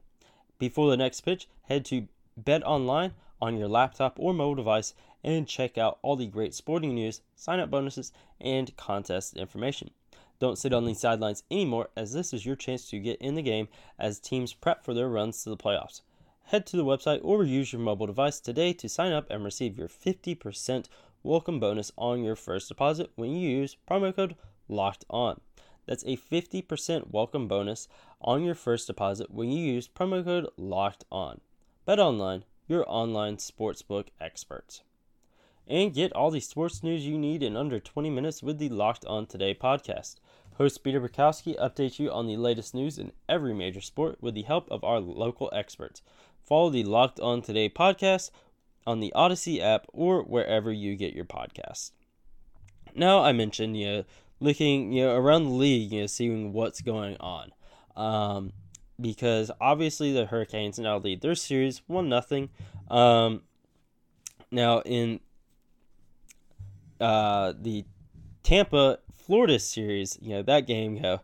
Before 0.58 0.90
the 0.90 0.98
next 0.98 1.22
pitch, 1.22 1.48
head 1.64 1.86
to 1.86 2.08
Bet 2.38 2.64
Online 2.64 3.14
on 3.42 3.58
your 3.58 3.68
laptop 3.68 4.18
or 4.18 4.34
mobile 4.34 4.56
device 4.56 4.94
and 5.24 5.48
check 5.48 5.78
out 5.78 6.00
all 6.02 6.16
the 6.16 6.28
great 6.28 6.54
sporting 6.54 6.96
news, 6.96 7.22
sign 7.36 7.60
up 7.60 7.70
bonuses, 7.70 8.12
and 8.40 8.76
contest 8.78 9.36
information. 9.36 9.92
Don't 10.40 10.58
sit 10.58 10.74
on 10.74 10.86
the 10.86 10.94
sidelines 10.94 11.44
anymore, 11.52 11.90
as 11.98 12.14
this 12.14 12.34
is 12.34 12.46
your 12.46 12.56
chance 12.56 12.90
to 12.90 13.00
get 13.00 13.20
in 13.20 13.36
the 13.36 13.42
game 13.42 13.68
as 13.98 14.20
teams 14.20 14.54
prep 14.54 14.86
for 14.86 14.94
their 14.94 15.10
runs 15.10 15.44
to 15.44 15.50
the 15.50 15.58
playoffs. 15.58 16.02
Head 16.46 16.66
to 16.68 16.78
the 16.78 16.86
website 16.86 17.20
or 17.24 17.44
use 17.44 17.74
your 17.74 17.82
mobile 17.82 18.08
device 18.08 18.40
today 18.40 18.74
to 18.74 18.90
sign 18.90 19.12
up 19.12 19.30
and 19.30 19.44
receive 19.44 19.78
your 19.78 19.90
50% 19.90 20.86
welcome 21.24 21.60
bonus 21.60 21.92
on 21.98 22.24
your 22.24 22.38
first 22.38 22.70
deposit 22.70 23.12
when 23.16 23.32
you 23.32 23.50
use 23.50 23.76
promo 23.90 24.16
code 24.16 24.36
LOCKED 24.70 25.06
ON. 25.10 25.42
That's 25.90 26.04
a 26.04 26.18
50% 26.18 27.10
welcome 27.10 27.48
bonus 27.48 27.88
on 28.22 28.44
your 28.44 28.54
first 28.54 28.86
deposit 28.86 29.32
when 29.32 29.52
you 29.52 29.74
use 29.74 29.88
promo 29.88 30.24
code 30.24 30.46
LOCKED 30.56 31.04
ON. 31.12 31.42
Bet 31.88 32.00
online, 32.00 32.46
your 32.68 32.86
online 32.88 33.38
sportsbook 33.38 34.10
experts. 34.22 34.84
And 35.68 35.92
get 35.92 36.14
all 36.14 36.30
the 36.30 36.42
sports 36.42 36.84
news 36.84 37.08
you 37.08 37.18
need 37.18 37.42
in 37.42 37.58
under 37.58 37.80
20 37.80 38.12
minutes 38.12 38.44
with 38.44 38.60
the 38.60 38.70
Locked 38.70 39.04
On 39.06 39.26
Today 39.26 39.56
podcast. 39.56 40.18
Host 40.60 40.84
Peter 40.84 41.02
Bukowski 41.02 41.60
updates 41.60 41.98
you 41.98 42.12
on 42.12 42.28
the 42.28 42.38
latest 42.38 42.76
news 42.76 43.00
in 43.00 43.12
every 43.28 43.56
major 43.56 43.82
sport 43.82 44.22
with 44.22 44.36
the 44.36 44.44
help 44.44 44.70
of 44.70 44.84
our 44.84 45.00
local 45.00 45.50
experts. 45.54 46.04
Follow 46.44 46.70
the 46.70 46.84
Locked 46.84 47.20
On 47.20 47.42
Today 47.42 47.68
podcast 47.68 48.30
on 48.86 49.00
the 49.00 49.12
Odyssey 49.14 49.60
app 49.60 49.88
or 49.92 50.22
wherever 50.22 50.72
you 50.72 50.96
get 50.96 51.16
your 51.16 51.26
podcasts. 51.26 51.94
Now, 52.94 53.24
I 53.24 53.32
mentioned, 53.32 53.78
you 53.78 53.86
know, 53.88 54.06
looking, 54.40 54.92
you 54.92 55.06
know, 55.06 55.16
around 55.16 55.44
the 55.44 55.50
league, 55.52 55.92
you 55.92 56.02
know, 56.02 56.08
seeing 56.08 56.54
what's 56.54 56.82
going 56.82 57.18
on. 57.20 57.52
Um, 57.96 58.54
because 59.00 59.52
obviously 59.62 60.14
the 60.14 60.26
Hurricanes 60.26 60.80
now 60.80 60.98
lead 60.98 61.22
their 61.22 61.36
series 61.36 61.82
one 61.88 62.10
nothing. 62.10 62.50
Um, 62.90 63.44
now 64.52 64.82
in 64.82 65.20
uh, 67.00 67.54
the 67.60 67.86
Tampa 68.44 69.00
Florida 69.26 69.60
series, 69.60 70.18
you 70.22 70.36
know 70.36 70.44
that 70.44 70.68
game, 70.68 70.96
you 70.96 71.02
know, 71.02 71.22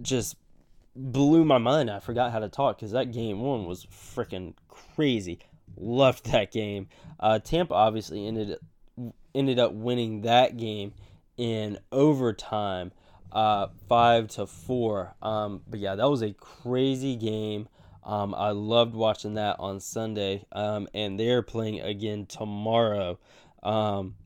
just 0.00 0.36
blew 0.94 1.44
my 1.44 1.58
mind. 1.58 1.90
I 1.90 1.98
forgot 1.98 2.32
how 2.32 2.38
to 2.38 2.48
talk 2.48 2.78
because 2.78 2.92
that 2.92 3.12
game 3.12 3.40
one 3.40 3.66
was 3.66 3.86
freaking 3.86 4.54
crazy. 4.68 5.40
Loved 5.76 6.30
that 6.30 6.52
game. 6.52 6.88
Uh, 7.18 7.38
Tampa 7.38 7.74
obviously 7.74 8.26
ended 8.26 8.58
ended 9.34 9.58
up 9.58 9.72
winning 9.72 10.22
that 10.22 10.56
game 10.56 10.92
in 11.36 11.78
overtime, 11.90 12.92
uh, 13.30 13.68
five 13.88 14.28
to 14.28 14.46
four. 14.46 15.14
Um, 15.22 15.62
but 15.68 15.80
yeah, 15.80 15.94
that 15.94 16.08
was 16.08 16.22
a 16.22 16.32
crazy 16.32 17.16
game. 17.16 17.68
Um, 18.04 18.34
I 18.34 18.50
loved 18.50 18.94
watching 18.94 19.34
that 19.34 19.56
on 19.60 19.78
Sunday, 19.80 20.44
um, 20.52 20.88
and 20.92 21.18
they're 21.18 21.42
playing 21.42 21.80
again 21.80 22.26
tomorrow. 22.26 23.18
Um, 23.62 24.16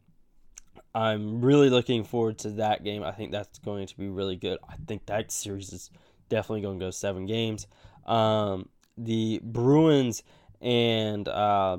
I'm 0.94 1.42
really 1.42 1.68
looking 1.68 2.04
forward 2.04 2.38
to 2.38 2.50
that 2.52 2.82
game. 2.82 3.02
I 3.02 3.12
think 3.12 3.32
that's 3.32 3.58
going 3.58 3.86
to 3.86 3.96
be 3.98 4.08
really 4.08 4.36
good. 4.36 4.58
I 4.66 4.76
think 4.86 5.04
that 5.06 5.30
series 5.30 5.72
is 5.74 5.90
definitely 6.30 6.62
going 6.62 6.78
to 6.78 6.86
go 6.86 6.90
seven 6.90 7.26
games. 7.26 7.66
Um, 8.06 8.70
the 8.96 9.40
Bruins 9.42 10.22
and 10.62 11.28
uh, 11.28 11.76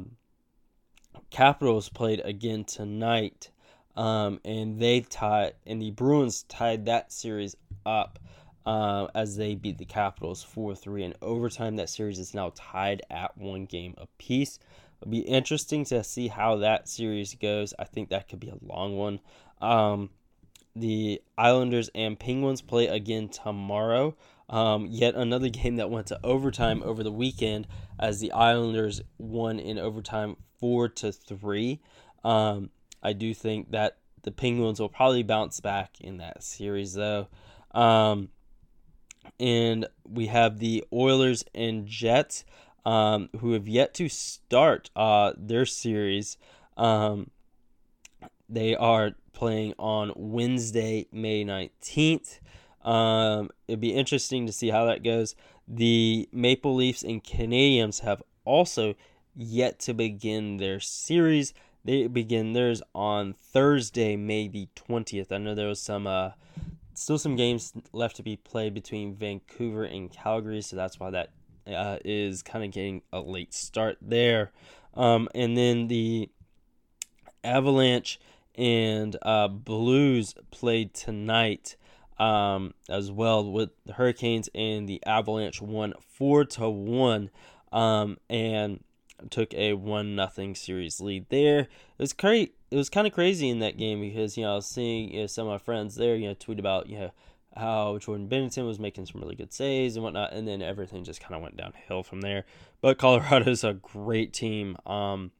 Capitals 1.31 1.89
played 1.89 2.21
again 2.23 2.63
tonight, 2.63 3.49
um, 3.97 4.39
and 4.45 4.79
they 4.79 5.01
tied, 5.01 5.53
and 5.65 5.81
the 5.81 5.91
Bruins 5.91 6.43
tied 6.43 6.85
that 6.85 7.11
series 7.11 7.55
up 7.85 8.19
uh, 8.65 9.07
as 9.15 9.35
they 9.35 9.55
beat 9.55 9.79
the 9.79 9.85
Capitals 9.85 10.43
four 10.43 10.75
three 10.75 11.03
in 11.03 11.15
overtime. 11.21 11.75
That 11.75 11.89
series 11.89 12.19
is 12.19 12.33
now 12.33 12.53
tied 12.55 13.01
at 13.09 13.37
one 13.37 13.65
game 13.65 13.95
apiece. 13.97 14.59
It'll 15.01 15.11
be 15.11 15.19
interesting 15.19 15.83
to 15.85 16.03
see 16.03 16.27
how 16.27 16.57
that 16.57 16.87
series 16.87 17.33
goes. 17.35 17.73
I 17.77 17.85
think 17.85 18.09
that 18.09 18.29
could 18.29 18.39
be 18.39 18.49
a 18.49 18.57
long 18.61 18.95
one. 18.95 19.19
Um, 19.61 20.11
the 20.75 21.21
Islanders 21.37 21.89
and 21.95 22.19
Penguins 22.19 22.61
play 22.61 22.87
again 22.87 23.29
tomorrow. 23.29 24.15
Um, 24.49 24.87
yet 24.89 25.15
another 25.15 25.49
game 25.49 25.77
that 25.77 25.89
went 25.89 26.07
to 26.07 26.19
overtime 26.23 26.83
over 26.83 27.03
the 27.03 27.11
weekend 27.11 27.67
as 27.99 28.19
the 28.19 28.31
Islanders 28.31 29.01
won 29.17 29.59
in 29.59 29.79
overtime 29.79 30.37
four 30.59 30.87
to 30.87 31.11
three. 31.11 31.81
Um, 32.23 32.69
I 33.07 33.13
do 33.13 33.33
think 33.33 33.71
that 33.71 33.99
the 34.23 34.31
Penguins 34.31 34.81
will 34.81 34.89
probably 34.89 35.23
bounce 35.23 35.61
back 35.61 35.95
in 36.01 36.17
that 36.17 36.43
series 36.43 36.93
though. 36.93 37.29
Um, 37.71 38.29
and 39.39 39.87
we 40.03 40.27
have 40.27 40.59
the 40.59 40.83
Oilers 40.91 41.45
and 41.55 41.87
Jets 41.87 42.43
um, 42.85 43.29
who 43.39 43.53
have 43.53 43.65
yet 43.65 43.93
to 43.93 44.09
start 44.09 44.89
uh, 44.93 45.31
their 45.37 45.65
series. 45.65 46.37
Um, 46.75 47.31
they 48.49 48.75
are 48.75 49.11
playing 49.31 49.73
on 49.79 50.11
Wednesday, 50.17 51.07
May 51.09 51.45
19th. 51.45 52.39
Um, 52.83 53.51
it'd 53.69 53.79
be 53.79 53.95
interesting 53.95 54.45
to 54.47 54.51
see 54.51 54.69
how 54.69 54.83
that 54.85 55.01
goes. 55.01 55.33
The 55.65 56.27
Maple 56.33 56.75
Leafs 56.75 57.03
and 57.03 57.23
Canadiens 57.23 58.01
have 58.01 58.21
also 58.43 58.95
yet 59.33 59.79
to 59.79 59.93
begin 59.93 60.57
their 60.57 60.81
series. 60.81 61.53
They 61.87 62.07
begin 62.07 62.51
theirs 62.51 62.81
on 62.93 63.31
Thursday, 63.31 64.17
May 64.17 64.49
the 64.49 64.67
20th. 64.75 65.31
I 65.31 65.37
know 65.37 65.55
there 65.55 65.69
was 65.69 65.81
some 65.81 66.05
uh, 66.05 66.31
still 66.93 67.17
some 67.17 67.37
games 67.37 67.71
left 67.93 68.17
to 68.17 68.23
be 68.23 68.35
played 68.35 68.73
between 68.73 69.15
Vancouver 69.15 69.85
and 69.85 70.11
Calgary, 70.11 70.61
so 70.61 70.75
that's 70.75 70.99
why 70.99 71.11
that 71.11 71.29
uh, 71.65 71.99
is 72.03 72.43
kind 72.43 72.65
of 72.65 72.71
getting 72.71 73.03
a 73.13 73.21
late 73.21 73.53
start 73.53 73.97
there. 74.01 74.51
Um, 74.95 75.29
and 75.33 75.57
then 75.57 75.87
the 75.87 76.29
Avalanche 77.41 78.19
and 78.55 79.15
uh, 79.21 79.47
Blues 79.47 80.35
played 80.51 80.93
tonight 80.93 81.77
um, 82.19 82.73
as 82.89 83.13
well 83.13 83.49
with 83.49 83.69
the 83.85 83.93
Hurricanes 83.93 84.49
and 84.53 84.89
the 84.89 85.01
Avalanche 85.05 85.61
won 85.61 85.93
four 86.09 86.43
to 86.43 86.69
one, 86.69 87.29
um, 87.71 88.17
and 88.29 88.83
took 89.29 89.53
a 89.53 89.73
one 89.73 90.15
nothing 90.15 90.55
series 90.55 91.01
lead 91.01 91.25
there. 91.29 91.61
It 91.61 91.69
was 91.99 92.13
great. 92.13 92.55
It 92.69 92.75
was 92.75 92.89
kind 92.89 93.07
of 93.07 93.13
crazy 93.13 93.49
in 93.49 93.59
that 93.59 93.77
game 93.77 94.01
because 94.01 94.37
you 94.37 94.43
know 94.43 94.59
seeing 94.59 95.13
you 95.13 95.21
know, 95.21 95.27
some 95.27 95.47
of 95.47 95.53
my 95.53 95.57
friends 95.57 95.95
there 95.95 96.15
you 96.15 96.27
know 96.27 96.35
tweet 96.35 96.59
about 96.59 96.87
you 96.89 96.99
know 96.99 97.11
how 97.55 97.97
Jordan 97.97 98.29
Binnington 98.29 98.67
was 98.67 98.79
making 98.79 99.05
some 99.07 99.21
really 99.21 99.35
good 99.35 99.51
saves 99.51 99.95
and 99.95 100.03
whatnot, 100.03 100.33
and 100.33 100.47
then 100.47 100.61
everything 100.61 101.03
just 101.03 101.21
kind 101.21 101.35
of 101.35 101.41
went 101.41 101.57
downhill 101.57 102.03
from 102.03 102.21
there. 102.21 102.45
But 102.81 102.97
Colorado 102.97 103.49
is 103.49 103.63
a 103.63 103.73
great 103.73 104.33
team. 104.33 104.77
Um, 104.85 105.31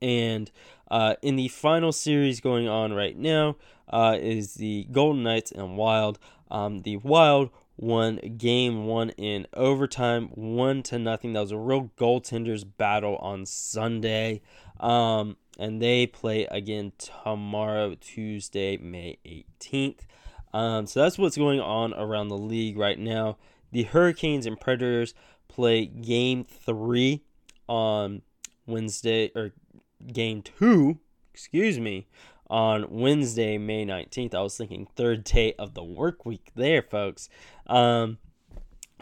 and 0.00 0.50
uh, 0.90 1.16
in 1.22 1.36
the 1.36 1.48
final 1.48 1.92
series 1.92 2.40
going 2.40 2.68
on 2.68 2.92
right 2.92 3.16
now 3.16 3.56
uh, 3.88 4.16
is 4.18 4.54
the 4.54 4.86
Golden 4.90 5.22
Knights 5.22 5.52
and 5.52 5.76
Wild. 5.76 6.18
Um, 6.50 6.80
the 6.80 6.96
Wild 6.98 7.50
won 7.78 8.16
game 8.36 8.86
one 8.86 9.10
in 9.10 9.46
overtime, 9.54 10.28
one 10.34 10.82
to 10.82 10.98
nothing. 10.98 11.32
That 11.32 11.40
was 11.40 11.52
a 11.52 11.58
real 11.58 11.90
goaltenders 11.96 12.64
battle 12.76 13.16
on 13.16 13.46
Sunday. 13.46 14.42
Um, 14.80 15.36
and 15.58 15.80
they 15.80 16.06
play 16.06 16.46
again 16.50 16.92
tomorrow, 16.98 17.94
Tuesday, 17.94 18.76
May 18.76 19.18
18th. 19.24 20.00
Um, 20.52 20.86
so 20.86 21.02
that's 21.02 21.18
what's 21.18 21.36
going 21.36 21.60
on 21.60 21.94
around 21.94 22.28
the 22.28 22.38
league 22.38 22.76
right 22.76 22.98
now. 22.98 23.38
The 23.70 23.84
Hurricanes 23.84 24.46
and 24.46 24.60
Predators 24.60 25.14
play 25.46 25.86
game 25.86 26.44
three 26.44 27.22
on 27.68 28.22
Wednesday 28.66 29.30
or 29.34 29.52
game 30.12 30.42
two, 30.42 30.98
excuse 31.32 31.78
me, 31.78 32.06
on 32.50 32.86
Wednesday, 32.90 33.58
May 33.58 33.84
19th. 33.84 34.34
I 34.34 34.42
was 34.42 34.56
thinking 34.56 34.86
third 34.96 35.24
day 35.24 35.54
of 35.58 35.74
the 35.74 35.84
work 35.84 36.24
week 36.24 36.50
there, 36.54 36.82
folks. 36.82 37.28
Um, 37.66 38.18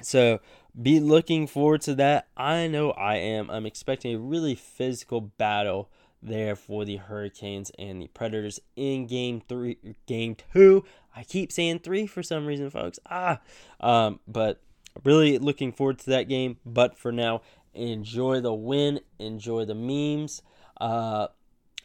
so 0.03 0.41
be 0.81 1.01
looking 1.01 1.47
forward 1.47 1.83
to 1.83 1.95
that. 1.97 2.29
I 2.37 2.67
know 2.67 2.91
I 2.93 3.17
am. 3.17 3.51
I'm 3.51 3.67
expecting 3.67 4.15
a 4.15 4.19
really 4.19 4.55
physical 4.55 5.21
battle 5.21 5.91
there 6.23 6.57
for 6.57 6.85
the 6.85 6.97
Hurricanes 6.97 7.71
and 7.79 8.03
the 8.03 8.09
Predators 8.09 8.61
in 8.75 9.07
game 9.07 9.43
three, 9.49 9.79
game 10.07 10.37
two. 10.53 10.85
I 11.15 11.23
keep 11.23 11.53
saying 11.53 11.81
three 11.81 12.07
for 12.07 12.23
some 12.23 12.47
reason, 12.47 12.69
folks. 12.71 12.99
Ah, 13.09 13.41
um, 13.81 14.21
but 14.27 14.61
really 15.05 15.39
looking 15.39 15.73
forward 15.73 15.99
to 16.01 16.11
that 16.11 16.29
game. 16.29 16.59
But 16.67 16.99
for 16.99 17.13
now, 17.13 17.43
enjoy 17.75 18.41
the 18.41 18.55
win, 18.55 19.01
enjoy 19.19 19.65
the 19.65 19.75
memes 19.75 20.43
uh, 20.81 21.29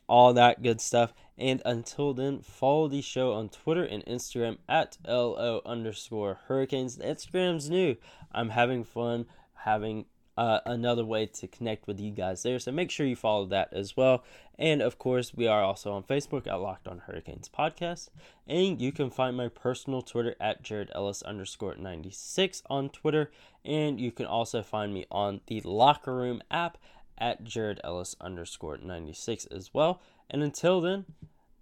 all 0.07 0.33
that 0.33 0.61
good 0.61 0.81
stuff. 0.81 1.13
And 1.37 1.61
until 1.65 2.13
then, 2.13 2.41
follow 2.41 2.87
the 2.87 3.01
show 3.01 3.33
on 3.33 3.49
Twitter 3.49 3.83
and 3.83 4.05
Instagram 4.05 4.57
at 4.69 4.97
LO 5.07 5.61
underscore 5.65 6.39
hurricanes. 6.47 6.97
The 6.97 7.05
Instagram's 7.05 7.69
new. 7.69 7.95
I'm 8.31 8.49
having 8.49 8.83
fun 8.83 9.25
having 9.63 10.05
uh, 10.37 10.59
another 10.65 11.05
way 11.05 11.25
to 11.25 11.47
connect 11.47 11.87
with 11.87 11.99
you 11.99 12.11
guys 12.11 12.43
there. 12.43 12.59
So 12.59 12.71
make 12.71 12.89
sure 12.89 13.05
you 13.05 13.15
follow 13.15 13.45
that 13.47 13.69
as 13.73 13.97
well. 13.97 14.23
And 14.57 14.81
of 14.81 14.97
course, 14.97 15.33
we 15.33 15.47
are 15.47 15.63
also 15.63 15.91
on 15.93 16.03
Facebook 16.03 16.47
at 16.47 16.55
Locked 16.55 16.87
On 16.87 16.99
Hurricanes 16.99 17.49
Podcast. 17.49 18.09
And 18.47 18.81
you 18.81 18.91
can 18.91 19.09
find 19.09 19.35
my 19.35 19.47
personal 19.49 20.01
Twitter 20.01 20.35
at 20.39 20.63
Jared 20.63 20.91
Ellis 20.93 21.21
underscore 21.23 21.75
96 21.75 22.63
on 22.69 22.89
Twitter. 22.89 23.31
And 23.65 23.99
you 23.99 24.11
can 24.11 24.25
also 24.25 24.63
find 24.63 24.93
me 24.93 25.05
on 25.11 25.41
the 25.47 25.61
Locker 25.61 26.15
Room 26.15 26.41
app 26.49 26.77
at 27.17 27.43
Jared 27.43 27.79
Ellis 27.83 28.15
underscore 28.19 28.77
96 28.77 29.45
as 29.45 29.73
well. 29.73 30.01
And 30.31 30.41
until 30.41 30.79
then, 30.79 31.05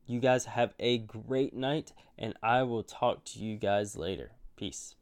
you 0.05 0.19
guys 0.19 0.45
have 0.45 0.75
a 0.79 0.99
great 0.99 1.55
night, 1.55 1.91
and 2.19 2.36
I 2.43 2.62
will 2.63 2.84
talk 2.84 3.25
to 3.25 3.39
you 3.39 3.58
guys 3.58 3.97
later. 3.97 4.32
Peace. 4.55 4.93